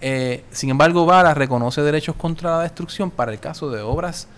[0.06, 4.28] Eh, sin embargo, Vara reconoce derechos contra la destrucción para el caso de obras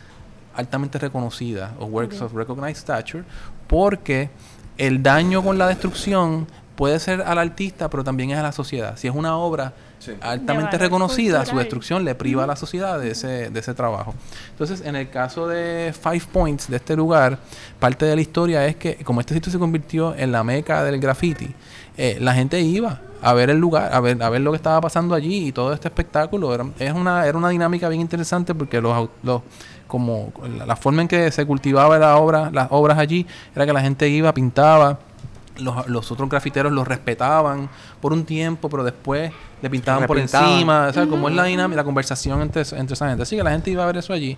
[0.55, 3.25] altamente reconocidas o works of recognized stature,
[3.67, 4.31] porque
[4.79, 6.47] el daño con la destrucción
[6.77, 8.97] puede ser al artista, pero también es a la sociedad.
[8.97, 9.73] Si es una obra
[10.21, 14.15] altamente reconocida, su destrucción le priva a la sociedad de ese, de ese trabajo.
[14.53, 17.41] Entonces, en el caso de Five Points, de este lugar,
[17.81, 21.01] parte de la historia es que como este sitio se convirtió en la meca del
[21.01, 21.53] graffiti,
[21.97, 24.81] eh, la gente iba a ver el lugar, a ver, a ver lo que estaba
[24.81, 26.55] pasando allí y todo este espectáculo.
[26.55, 29.43] Era, es una, era una dinámica bien interesante porque los, los
[29.87, 30.33] como
[30.67, 34.09] la, forma en que se cultivaba la obra, las obras allí era que la gente
[34.09, 34.99] iba, pintaba,
[35.59, 37.69] los, los, otros grafiteros los respetaban
[38.01, 40.89] por un tiempo, pero después le pintaban por encima.
[40.89, 43.23] O sea, como es la dinámica, la conversación entre, entre esa gente.
[43.23, 44.37] Así que la gente iba a ver eso allí.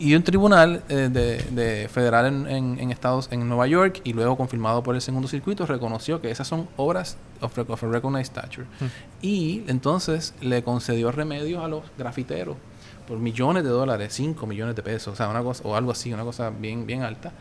[0.00, 4.82] Y un tribunal eh, de, federal en, en, Estados en Nueva York y luego confirmado
[4.82, 8.66] por el segundo circuito reconoció que esas son obras of, of a recognized stature.
[9.20, 12.56] Y entonces le concedió remedios a los grafiteros
[13.08, 16.12] por millones de dólares, 5 millones de pesos, o sea, una cosa, o algo así,
[16.12, 17.32] una cosa bien, bien alta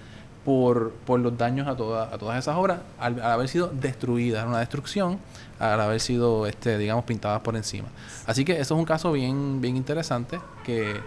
[0.46, 4.60] por, por los daños a, toda, a todas esas obras al, haber sido destruidas, una
[4.60, 5.20] destrucción
[5.60, 7.90] al haber sido, este, digamos, pintadas por encima.
[8.26, 11.02] Así que eso es un caso bien, bien interesante que,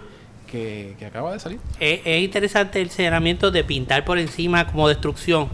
[0.50, 1.60] que, acaba de salir.
[1.78, 5.48] Es, interesante el señalamiento de pintar por encima como destrucción.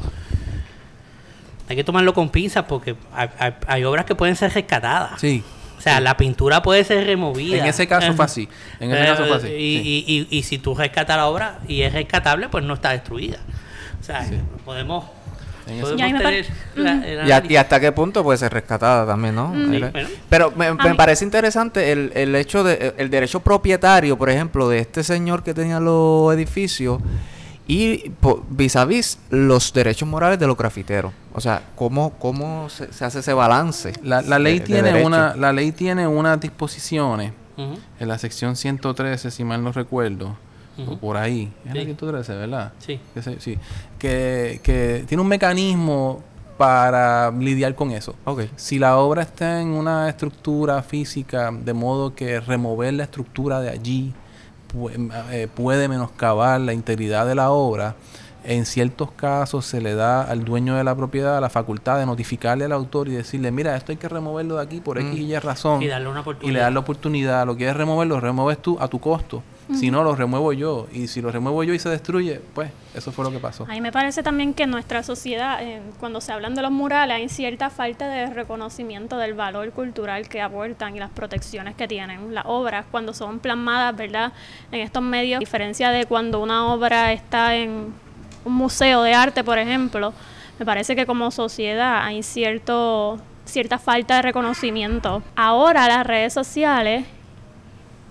[1.69, 2.97] Hay que tomarlo con pinzas porque
[3.67, 5.21] hay, obras que pueden ser rescatadas.
[5.21, 5.43] Sí.
[5.79, 7.59] O sea, la pintura puede ser removida.
[7.59, 8.49] En ese caso fue así.
[8.81, 9.49] En ese caso fue así.
[9.49, 13.39] Y, y, y, si tú rescatas la obra y es rescatable, pues no está destruida.
[14.01, 14.27] O sea,
[14.65, 15.05] podemos
[15.67, 19.53] y, hasta qué punto puede ser rescatada también, ¿no?
[20.29, 25.03] Pero me, parece interesante el, el hecho de el derecho propietario, por ejemplo, de este
[25.03, 27.01] señor que tenía los edificios
[27.69, 28.13] y
[28.49, 31.13] vis a vis los derechos morales de los grafiteros.
[31.35, 33.93] O sea, ¿cómo, cómo se, hace ese balance?
[34.03, 39.65] La, ley tiene una la ley tiene unas disposiciones en la sección 113, si mal
[39.65, 40.37] no recuerdo,
[40.87, 41.53] o por ahí.
[41.65, 41.85] Es sí.
[41.85, 42.73] 113, ¿verdad?
[42.79, 43.01] Sí.
[43.15, 43.59] Que, sí.
[43.99, 46.23] Que, que tiene un mecanismo
[46.57, 48.15] para lidiar con eso.
[48.25, 48.51] Okay.
[48.57, 53.71] Si la obra está en una estructura física, de modo que remover la estructura de
[53.71, 54.15] allí
[55.31, 57.95] eh, puede menoscabar la integridad de la obra,
[58.45, 62.65] en ciertos casos se le da al dueño de la propiedad la facultad de notificarle
[62.65, 65.39] al autor y decirle, mira, esto hay que removerlo de aquí por X y Y
[65.39, 65.83] razón.
[65.83, 66.51] Y darle una oportunidad.
[66.51, 67.47] Y le das la oportunidad.
[67.47, 69.43] Lo quieres removerlo, remueves tú a tu costo.
[69.75, 70.87] Si no, lo remuevo yo.
[70.93, 73.65] Y si lo remuevo yo y se destruye, pues eso fue lo que pasó.
[73.65, 76.71] A mí me parece también que en nuestra sociedad, eh, cuando se hablan de los
[76.71, 81.89] murales, hay cierta falta de reconocimiento del valor cultural que aportan y las protecciones que
[81.89, 82.35] tienen.
[82.35, 84.33] Las obras, cuando son plasmadas, ¿verdad?
[84.71, 87.93] En estos medios, a diferencia de cuando una obra está en
[88.45, 90.13] un museo de arte, por ejemplo,
[90.59, 95.23] me parece que como sociedad hay cierto cierta falta de reconocimiento.
[95.37, 97.07] Ahora las redes sociales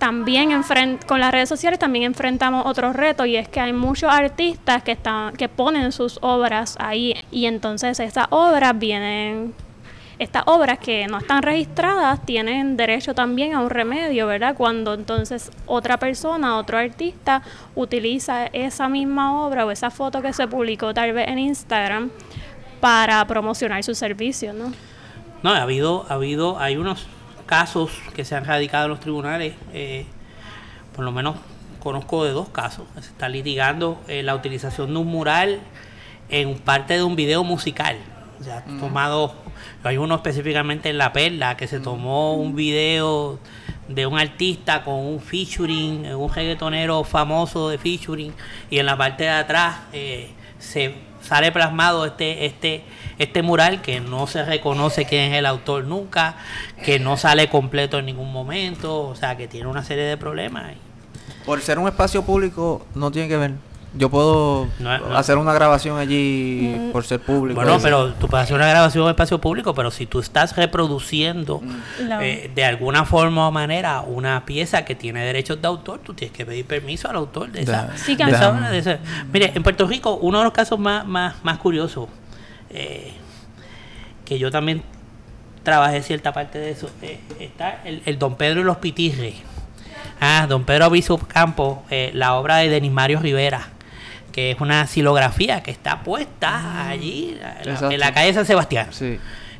[0.06, 0.62] también
[1.08, 4.92] con las redes sociales también enfrentamos otro reto y es que hay muchos artistas que
[4.92, 9.56] están que ponen sus obras ahí y entonces estas obras vienen
[10.20, 14.54] estas obras que no están registradas tienen derecho también a un remedio, ¿verdad?
[14.56, 17.42] Cuando entonces otra persona, otro artista
[17.74, 22.12] utiliza esa misma obra o esa foto que se publicó tal vez en Instagram
[22.80, 24.72] para promocionar su servicio, ¿no?
[25.42, 27.08] No, ha habido, ha habido, hay unos
[27.46, 30.06] casos que se han radicado en los tribunales, eh,
[30.96, 31.36] por lo menos
[31.80, 32.86] conozco de dos casos.
[32.96, 35.60] Se está litigando eh, la utilización de un mural
[36.30, 37.98] en parte de un video musical.
[38.40, 39.34] O sea, tomado,
[39.84, 43.40] hay uno específicamente en La Perla, que se tomó un video
[43.88, 48.34] de un artista con un featuring, un reggaetonero famoso de featuring,
[48.70, 52.84] y en la parte de atrás eh, se sale plasmado este, este,
[53.20, 56.36] este mural que no se reconoce quién es el autor nunca,
[56.84, 60.74] que no sale completo en ningún momento, o sea que tiene una serie de problemas.
[61.46, 63.52] Por ser un espacio público no tiene que ver.
[63.98, 64.68] Yo puedo
[65.16, 66.92] hacer una grabación allí mm.
[66.92, 67.62] por ser público.
[67.62, 71.62] Bueno, pero tú puedes hacer una grabación en espacio público, pero si tú estás reproduciendo
[71.62, 72.12] mm.
[72.22, 76.36] eh, de alguna forma o manera una pieza que tiene derechos de autor, tú tienes
[76.36, 77.94] que pedir permiso al autor de esa,
[78.50, 79.00] obra.
[79.32, 82.10] Mire, en Puerto Rico, uno de los casos más, más, más curiosos,
[82.76, 83.14] eh,
[84.26, 84.84] que yo también
[85.64, 89.36] trabajé cierta parte de eso, eh, está el, el, Don Pedro y los Pitirres.
[90.20, 93.70] Ah, Don Pedro Aviso Campo, la obra de Denis Mario Rivera
[94.36, 98.90] que es una silografía que está puesta ah, allí en la, calle San Sebastián.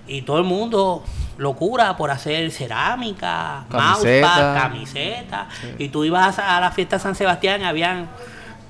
[0.06, 1.02] Y todo el mundo
[1.38, 5.48] lo cura por hacer cerámica, camiseta, camiseta.
[5.80, 8.10] Y tú ibas a, la fiesta de San Sebastián, habían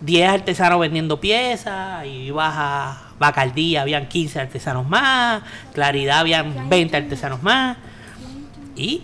[0.01, 5.43] 10 artesanos vendiendo piezas, y ibas a Bacardía, habían 15 artesanos más,
[5.73, 7.77] Claridad, habían 20 artesanos más,
[8.75, 9.03] y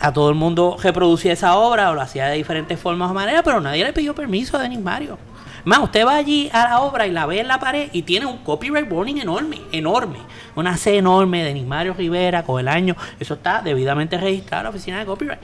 [0.00, 3.42] a todo el mundo reproducía esa obra o lo hacía de diferentes formas o maneras,
[3.44, 5.18] pero nadie le pidió permiso a Denis Mario.
[5.64, 8.26] Más, usted va allí a la obra y la ve en la pared y tiene
[8.26, 10.18] un copyright warning enorme, enorme.
[10.54, 12.96] Una C enorme de Denis Mario Rivera con el año.
[13.18, 15.40] Eso está debidamente registrado en la oficina de copyright.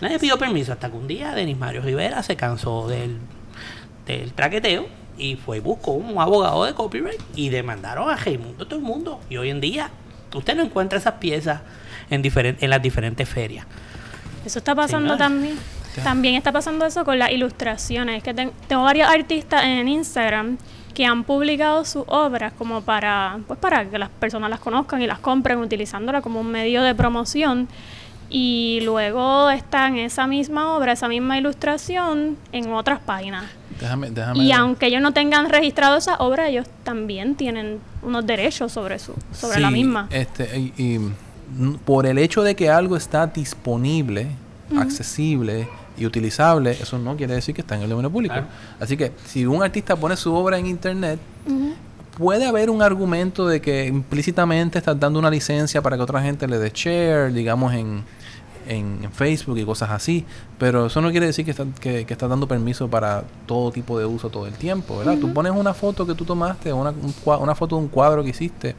[0.00, 3.18] Nadie pidió permiso hasta que un día Denis Mario Rivera se cansó del,
[4.06, 8.84] del traqueteo y fue buscó un abogado de copyright y demandaron a Raimundo todo el
[8.84, 9.20] mundo.
[9.28, 9.90] Y hoy en día
[10.34, 11.60] usted no encuentra esas piezas
[12.08, 13.66] en, en las diferentes ferias.
[14.44, 15.58] Eso está pasando también.
[16.02, 18.22] También está pasando eso con las ilustraciones.
[18.22, 20.56] Que tengo varios artistas en Instagram
[20.94, 25.06] que han publicado sus obras como para, pues para que las personas las conozcan y
[25.06, 27.68] las compren utilizándola como un medio de promoción.
[28.28, 33.44] Y luego están esa misma obra, esa misma ilustración en otras páginas.
[33.80, 38.72] Déjame, déjame y aunque ellos no tengan registrado esa obra, ellos también tienen unos derechos
[38.72, 40.06] sobre su, sobre la misma.
[40.10, 41.00] Este, y,
[41.84, 44.28] por el hecho de que algo está disponible,
[44.76, 45.66] accesible,
[46.00, 48.34] y utilizable, eso no quiere decir que está en el dominio público.
[48.80, 51.20] Así que si un artista pone su obra en internet,
[52.16, 56.48] puede haber un argumento de que implícitamente estás dando una licencia para que otra gente
[56.48, 58.02] le dé share, digamos, en,
[58.66, 60.24] en, Facebook y cosas así,
[60.58, 64.06] pero eso no quiere decir que, está, que, estás dando permiso para todo tipo de
[64.06, 65.18] uso todo el tiempo, ¿verdad?
[65.18, 66.94] Tú pones una foto que tú tomaste, una,
[67.24, 68.76] una foto de un cuadro que hiciste,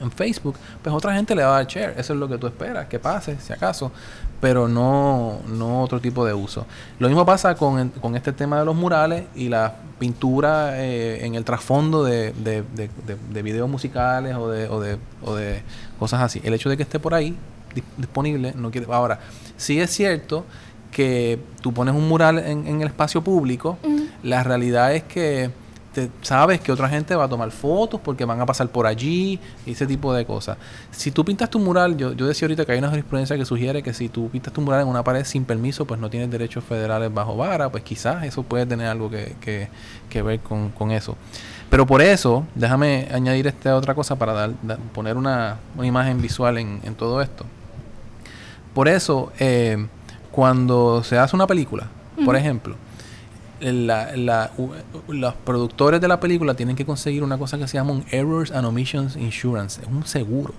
[0.00, 1.94] en Facebook, pues otra gente le va a dar share.
[1.98, 3.92] Eso es lo que tú esperas, que pase, si acaso,
[4.40, 6.66] pero no, no otro tipo de uso.
[6.98, 11.34] Lo mismo pasa con, con este tema de los murales y la pintura eh, en
[11.34, 15.62] el trasfondo de, de, de, videos musicales o de, o, de, o de
[15.98, 16.40] cosas así.
[16.42, 17.36] El hecho de que esté por ahí
[17.96, 18.86] disponible no quiere...
[18.90, 19.20] Ahora,
[19.56, 20.44] sí es cierto
[20.90, 23.78] que tú pones un mural en, en el espacio público,
[24.22, 25.50] la realidad es que
[26.22, 29.72] sabes que otra gente va a tomar fotos porque van a pasar por allí y
[29.72, 30.56] ese tipo de cosas.
[30.90, 33.82] Si tú pintas tu mural, yo, yo decía ahorita que hay una jurisprudencia que sugiere
[33.82, 36.64] que si tú pintas tu mural en una pared sin permiso, pues no tienes derechos
[36.64, 39.68] federales bajo vara, pues quizás eso puede tener algo que,
[40.08, 41.16] que, ver con, eso.
[41.68, 44.50] Pero por eso, déjame añadir esta otra cosa para dar,
[44.92, 47.44] poner una, una, imagen visual en, en, todo esto.
[48.74, 49.86] Por eso, eh,
[50.30, 51.88] cuando se hace una película,
[52.24, 52.76] por ejemplo,
[53.60, 54.50] la,
[55.08, 58.50] los productores de la película tienen que conseguir una cosa que se llama un Errors
[58.52, 59.82] and Omissions Insurance.
[59.82, 60.54] Es un seguro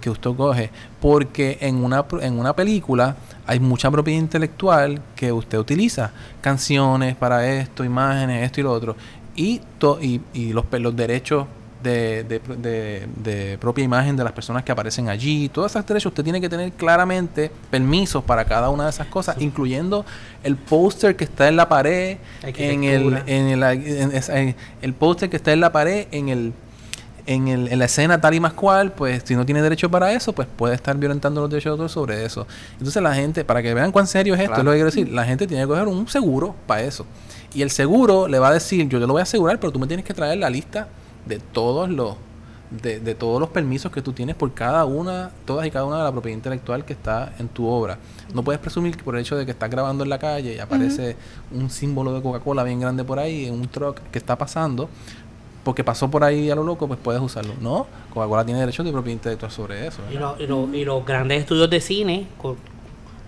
[0.00, 0.70] que usted coge.
[1.00, 6.10] Porque en una, en una película hay mucha propiedad intelectual que usted utiliza.
[6.40, 8.96] Canciones para esto, imágenes, esto y lo otro.
[9.36, 9.60] Y,
[10.00, 11.46] y, y los, los derechos
[11.82, 15.48] de, de, de, propia imagen de las personas que aparecen allí.
[15.48, 19.36] Todas esas derechos usted tiene que tener claramente permisos para cada una de esas cosas,
[19.40, 20.04] incluyendo
[20.42, 25.52] el póster que está en la pared, en el, en el, el póster que está
[25.52, 26.52] en la pared, en el
[27.26, 30.12] en, el, en, la escena tal y más cual, pues si no tiene derecho para
[30.12, 32.46] eso, pues puede estar violentando los derechos de otros sobre eso.
[32.72, 35.08] Entonces la gente, para que vean cuán serio es esto, es lo que quiero decir,
[35.10, 37.06] la gente tiene que coger un seguro para eso.
[37.54, 39.78] Y el seguro le va a decir, yo te lo voy a asegurar, pero tú
[39.78, 40.88] me tienes que traer la lista
[41.26, 42.16] de todos los
[42.70, 45.98] de, de, todos los permisos que tú tienes por cada una, todas y cada una
[45.98, 47.98] de la propiedad intelectual que está en tu obra.
[48.32, 50.58] No puedes presumir que por el hecho de que estás grabando en la calle y
[50.58, 51.16] aparece
[51.50, 54.88] un símbolo de Coca-Cola bien grande por ahí, en un truck que está pasando,
[55.64, 57.54] porque pasó por ahí a lo loco, pues puedes usarlo.
[57.60, 60.00] No, Coca-Cola tiene derecho de propiedad intelectual sobre eso.
[60.10, 62.28] Y, y, los grandes estudios de cine,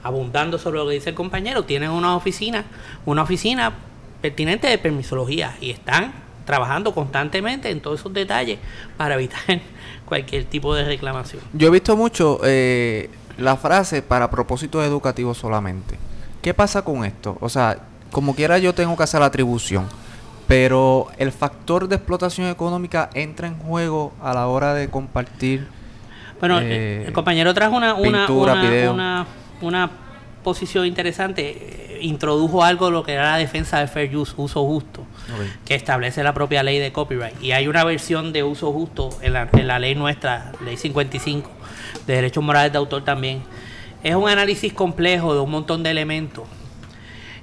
[0.05, 2.64] abundando sobre lo que dice el compañero, tienen una oficina,
[3.05, 3.72] una oficina
[4.20, 8.59] pertinente de permisología y están trabajando constantemente en todos esos detalles
[8.97, 9.40] para evitar
[10.05, 11.43] cualquier tipo de reclamación.
[11.53, 15.99] Yo he visto mucho eh, la frase para propósitos educativos solamente.
[16.40, 17.38] ¿Qué pasa con esto?
[17.40, 17.78] O sea,
[18.11, 19.86] como quiera yo tengo que hacer la atribución,
[20.47, 25.66] pero el factor de explotación económica entra en juego a la hora de compartir.
[26.40, 29.26] Bueno, eh, el compañero trajo una, una, una,
[29.61, 29.90] una
[30.43, 35.05] posición interesante, introdujo algo lo que era la defensa del fair use, uso justo,
[35.64, 37.40] que establece la propia ley de copyright.
[37.43, 41.51] Y hay una versión de uso justo en la, en la ley nuestra, ley 55,
[42.07, 43.43] de derechos morales de autor también.
[44.03, 46.45] Es un análisis complejo de un montón de elementos.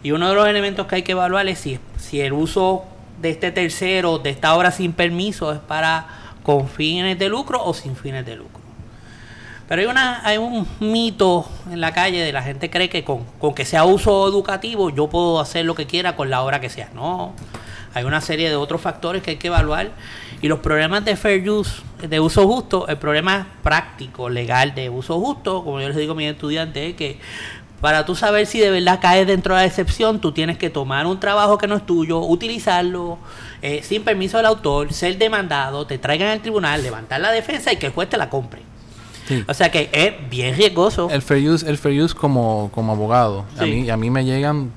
[0.03, 2.85] Y uno de los elementos que hay que evaluar es si, si el uso
[3.21, 6.07] de este tercero, de esta obra sin permiso, es para
[6.43, 8.58] con fines de lucro o sin fines de lucro.
[9.69, 13.23] Pero hay, una, hay un mito en la calle de la gente cree que con,
[13.53, 16.89] que sea uso educativo yo puedo hacer lo que quiera con la obra que sea.
[16.95, 17.33] No,
[17.93, 19.91] hay una serie de otros factores que hay que evaluar.
[20.41, 25.19] Y los problemas de fair use, de uso justo, el problema práctico, legal de uso
[25.19, 27.19] justo, como yo les digo a mis estudiantes, es que
[27.79, 31.05] Para tú saber si de verdad caes dentro de la excepción, tú tienes que tomar
[31.05, 33.19] un trabajo que no es tuyo, utilizarlo
[33.61, 37.77] eh, sin permiso del autor, ser demandado, te traigan al tribunal, levantar la defensa y
[37.77, 38.63] que el juez te la compre.
[39.29, 39.45] Sí.
[39.47, 41.09] O sea que es bien riesgoso.
[41.09, 43.45] El fair use, el fair use como, como abogado.
[43.57, 44.71] A, mí, a mí me llegan,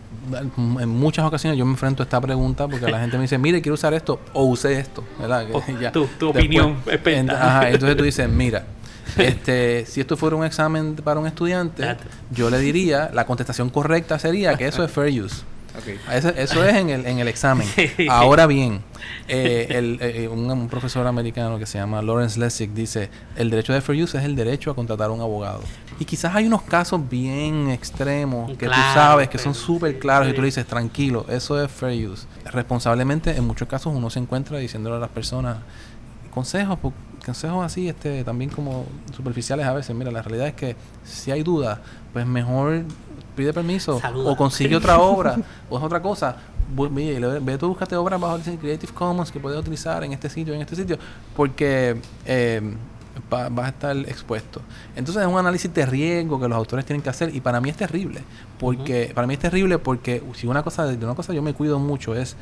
[0.80, 3.60] en muchas ocasiones yo me enfrento a esta pregunta porque la gente me dice, mire,
[3.62, 5.02] quiero usar esto o usé esto.
[5.18, 5.46] ¿verdad?
[5.52, 8.64] Oh, tu- tu opinión ent- ajá, entonces tú dices, mira,
[9.16, 11.96] este, si esto fuera un examen para un estudiante,
[12.30, 15.42] yo le diría, la contestación correcta sería que eso es fair use.
[15.78, 16.10] Ok.
[16.12, 17.66] Eso, eso es en el, en el examen.
[18.10, 18.82] Ahora bien,
[19.28, 23.72] eh, el- eh, un, un profesor americano que se llama Lawrence Lessig dice, el derecho
[23.72, 25.60] de fair use es el derecho a contratar a un abogado.
[25.98, 30.28] Y quizás hay unos casos bien extremos que tú Claro, sabes que son súper claros
[30.28, 32.26] y tú le dices, tranquilo, eso es fair use.
[32.44, 35.58] Responsablemente, en muchos casos uno se encuentra diciéndole a las personas
[36.34, 36.78] consejos,
[37.24, 39.94] consejos así, este, también como superficiales a veces.
[39.94, 41.78] Mira, la realidad es que si hay dudas,
[42.12, 42.82] pues mejor
[43.36, 44.30] pide permiso Saluda.
[44.30, 45.36] o consigue otra obra
[45.70, 46.36] o es otra cosa.
[46.74, 50.54] Ve, ve- tú búscate obras bajo licencia Creative Commons que puedes utilizar en este sitio,
[50.54, 50.96] en este sitio,
[51.36, 52.62] porque eh,
[53.32, 54.62] va- vas a estar expuesto.
[54.96, 57.68] Entonces es un análisis de riesgo que los autores tienen que hacer y para mí
[57.68, 58.22] es terrible,
[58.58, 61.78] porque para mí es terrible porque si una cosa de una cosa yo me cuido
[61.78, 62.36] mucho es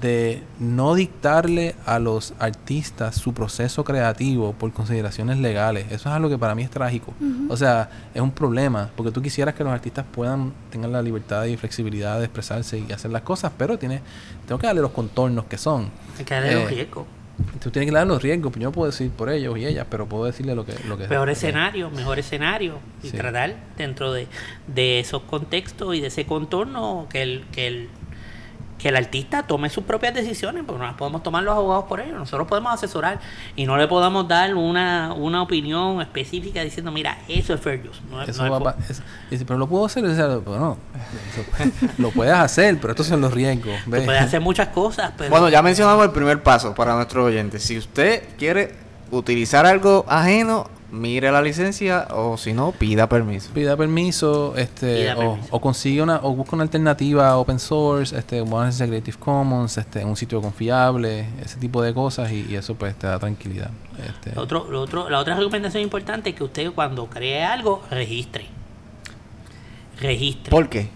[0.00, 5.86] de no dictarle a los artistas su proceso creativo por consideraciones legales.
[5.86, 7.12] Eso es algo que para mí es trágico.
[7.48, 11.44] O sea, es un problema, porque tú quisieras que los artistas puedan tengan la libertad
[11.46, 14.00] y flexibilidad de expresarse y hacer las cosas, pero tiene,
[14.46, 15.90] tengo que darle los contornos que son.
[16.18, 17.04] Hay que darle Eh, los riesgos.
[17.60, 19.86] Tú tienes que darle los riesgos, pues yo no puedo decir por ellos y ellas,
[19.90, 20.74] pero puedo decirle lo que...
[20.86, 22.78] Lo que Peor escenario, mejor escenario.
[23.02, 23.16] Y Sí.
[23.16, 24.28] tratar dentro de,
[24.68, 27.88] de esos contextos y de ese contorno que el, que el
[28.82, 32.00] que el artista tome sus propias decisiones, porque no las podemos tomar los abogados por
[32.00, 32.18] ellos.
[32.18, 33.20] Nosotros podemos asesorar
[33.54, 38.00] y no le podamos dar una, una opinión específica diciendo, mira, eso es fair use.
[38.10, 40.04] No es- Eso no es va es- dice, pero lo puedo hacer.
[40.04, 40.76] O sea, bueno,
[41.32, 43.74] eso- lo puedes hacer, pero estos son los riesgos.
[43.88, 47.62] Puedes hacer muchas cosas, pero Bueno, ya mencionamos el primer paso para nuestros oyentes.
[47.62, 48.74] Si usted quiere
[49.12, 53.50] utilizar algo ajeno, mire la licencia o si no, pida permiso.
[53.52, 55.48] Pida permiso, este, Pida o, permiso.
[55.50, 60.04] o consigue una, o busca una alternativa open source, este, como licencia Creative Commons, este,
[60.04, 63.70] un sitio confiable, ese tipo de cosas y, y eso pues te da tranquilidad.
[64.06, 67.82] Este, Lo otro, lo otro, la otra recomendación importante es que usted cuando cree algo,
[67.90, 68.46] registre.
[70.00, 70.50] Registre.
[70.50, 70.88] ¿Por qué?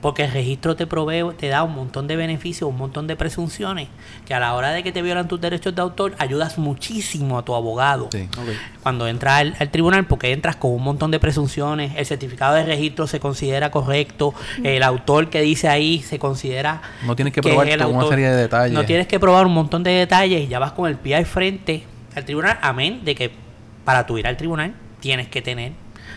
[0.00, 3.88] Porque el registro te provee, te da un montón de beneficios, un montón de presunciones,
[4.26, 7.44] que a la hora de que te violan tus derechos de autor, ayudas muchísimo a
[7.44, 8.08] tu abogado.
[8.12, 8.28] sí.
[8.82, 12.64] Cuando entras al, al tribunal, porque entras con un montón de presunciones, el certificado de
[12.64, 16.80] registro se considera correcto, el autor que dice ahí se considera...
[17.04, 18.72] No tienes que que probar el toda una serie de detalles.
[18.72, 21.26] No tienes que probar un montón de detalles y ya vas con el pie al
[21.26, 21.84] frente
[22.14, 23.30] al tribunal, amén de que
[23.84, 25.72] para tu ir al tribunal tienes que tener,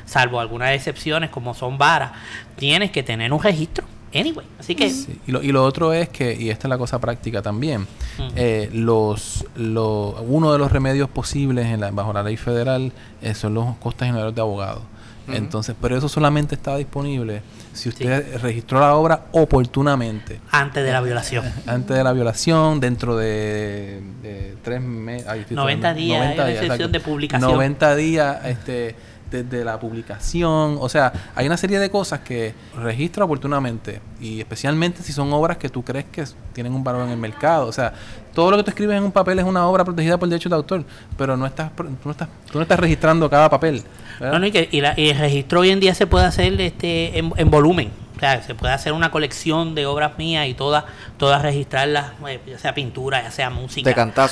[0.05, 2.11] salvo algunas excepciones como son varas,
[2.55, 3.85] tienes que tener un registro.
[4.15, 6.77] Anyway, así que Sí, Y, lo, y lo otro es que, y esta es la
[6.77, 7.87] cosa práctica también,
[8.35, 12.91] eh, los, lo- uno de los remedios posibles en la- bajo la ley federal
[13.23, 14.83] eh, son los costes generales de abogados.
[15.27, 17.41] Entonces, pero eso solamente está disponible
[17.71, 20.39] si usted registró la obra oportunamente.
[20.51, 21.45] antes de la violación.
[21.65, 25.25] Antes de la violación, dentro de, de tres meses.
[25.51, 27.49] 90 días, hay una excepción de publicación.
[27.51, 28.95] 90 días este,
[29.41, 30.77] desde la publicación.
[30.79, 34.01] O sea, hay una serie de cosas que registra oportunamente.
[34.21, 36.23] Y especialmente si son obras que tú crees que
[36.53, 37.67] tienen un valor en el mercado.
[37.67, 37.93] O sea,
[38.33, 40.55] todo lo que tú escribes en un papel es una obra protegida por derecho de
[40.55, 40.85] autor.
[41.17, 43.83] Pero no estás, tú no estás, tú no estás registrando cada papel.
[44.19, 46.59] No, no, y, que, y, la- y el registro hoy en día se puede hacer
[46.61, 47.91] este en, en volumen.
[48.15, 50.85] O sea, se puede hacer una colección de obras mías y todas
[51.17, 53.89] todas registrarlas, eh, ya sea pintura, ya sea música,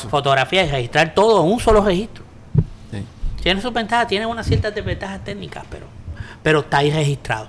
[0.10, 2.24] fotografía, y registrar todo en un solo registro.
[3.42, 6.02] Tiene sus ventajas, tiene unas ciertas desventajas técnicas, pero
[6.44, 7.48] pero está ahí registrado.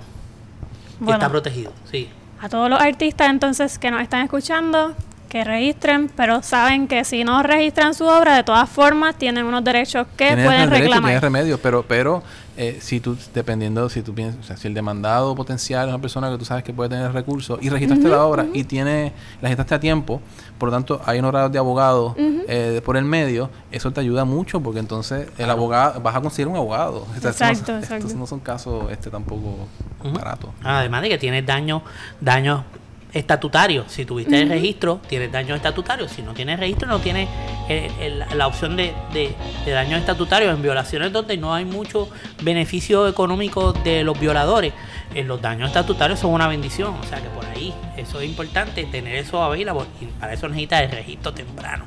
[1.05, 2.09] Y está protegido, sí.
[2.41, 4.93] A todos los artistas entonces que nos están escuchando,
[5.29, 9.63] que registren, pero saben que si no registran su obra, de todas formas tienen unos
[9.63, 11.03] derechos que Tienes pueden reclamar.
[11.03, 12.23] Tienes remedio, pero, pero
[12.57, 16.01] eh, si tú, dependiendo, si tú piensas, o sea, si el demandado potencial es una
[16.01, 19.49] persona que tú sabes que puede tener recursos y registraste la obra y tiene, la
[19.49, 20.21] registraste a tiempo,
[20.57, 24.59] por lo tanto hay honorarios de abogado eh, por el medio, eso te ayuda mucho
[24.61, 27.07] porque entonces el abogado, vas a conseguir un abogado.
[27.17, 28.17] O sea, estos no- Exacto, estos exacto.
[28.17, 29.67] no son casos este tampoco
[30.13, 30.51] baratos.
[30.63, 31.81] Además de que tienes daños
[32.21, 32.61] daños
[33.13, 33.91] estatutarios.
[33.91, 36.11] Si tuviste el registro, tienes daños estatutarios.
[36.11, 37.29] Si no tienes registro, no tienes
[37.69, 39.35] eh, el- la opción de, de,
[39.65, 42.09] de daños estatutarios en violaciones donde no hay mucho
[42.41, 44.73] beneficio económico de los violadores.
[45.13, 46.95] En los daños estatutarios son una bendición.
[46.99, 49.85] O sea que por ahí eso es importante, tener eso available.
[50.01, 51.85] Y para eso necesitas el registro temprano.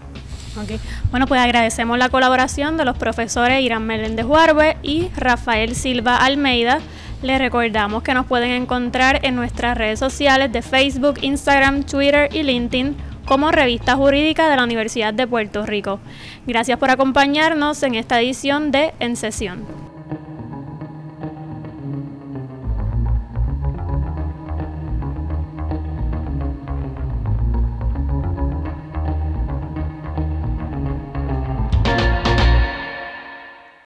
[0.57, 0.81] Ok.
[1.11, 6.79] Bueno, pues agradecemos la colaboración de los profesores Irán Meléndez Huarbe y Rafael Silva Almeida,
[7.23, 12.43] Les recordamos que nos pueden encontrar en nuestras redes sociales de Facebook, Instagram, Twitter y
[12.43, 15.99] LinkedIn como Revista Jurídica de la Universidad de Puerto Rico.
[16.47, 19.86] Gracias por acompañarnos en esta edición de En Sesión.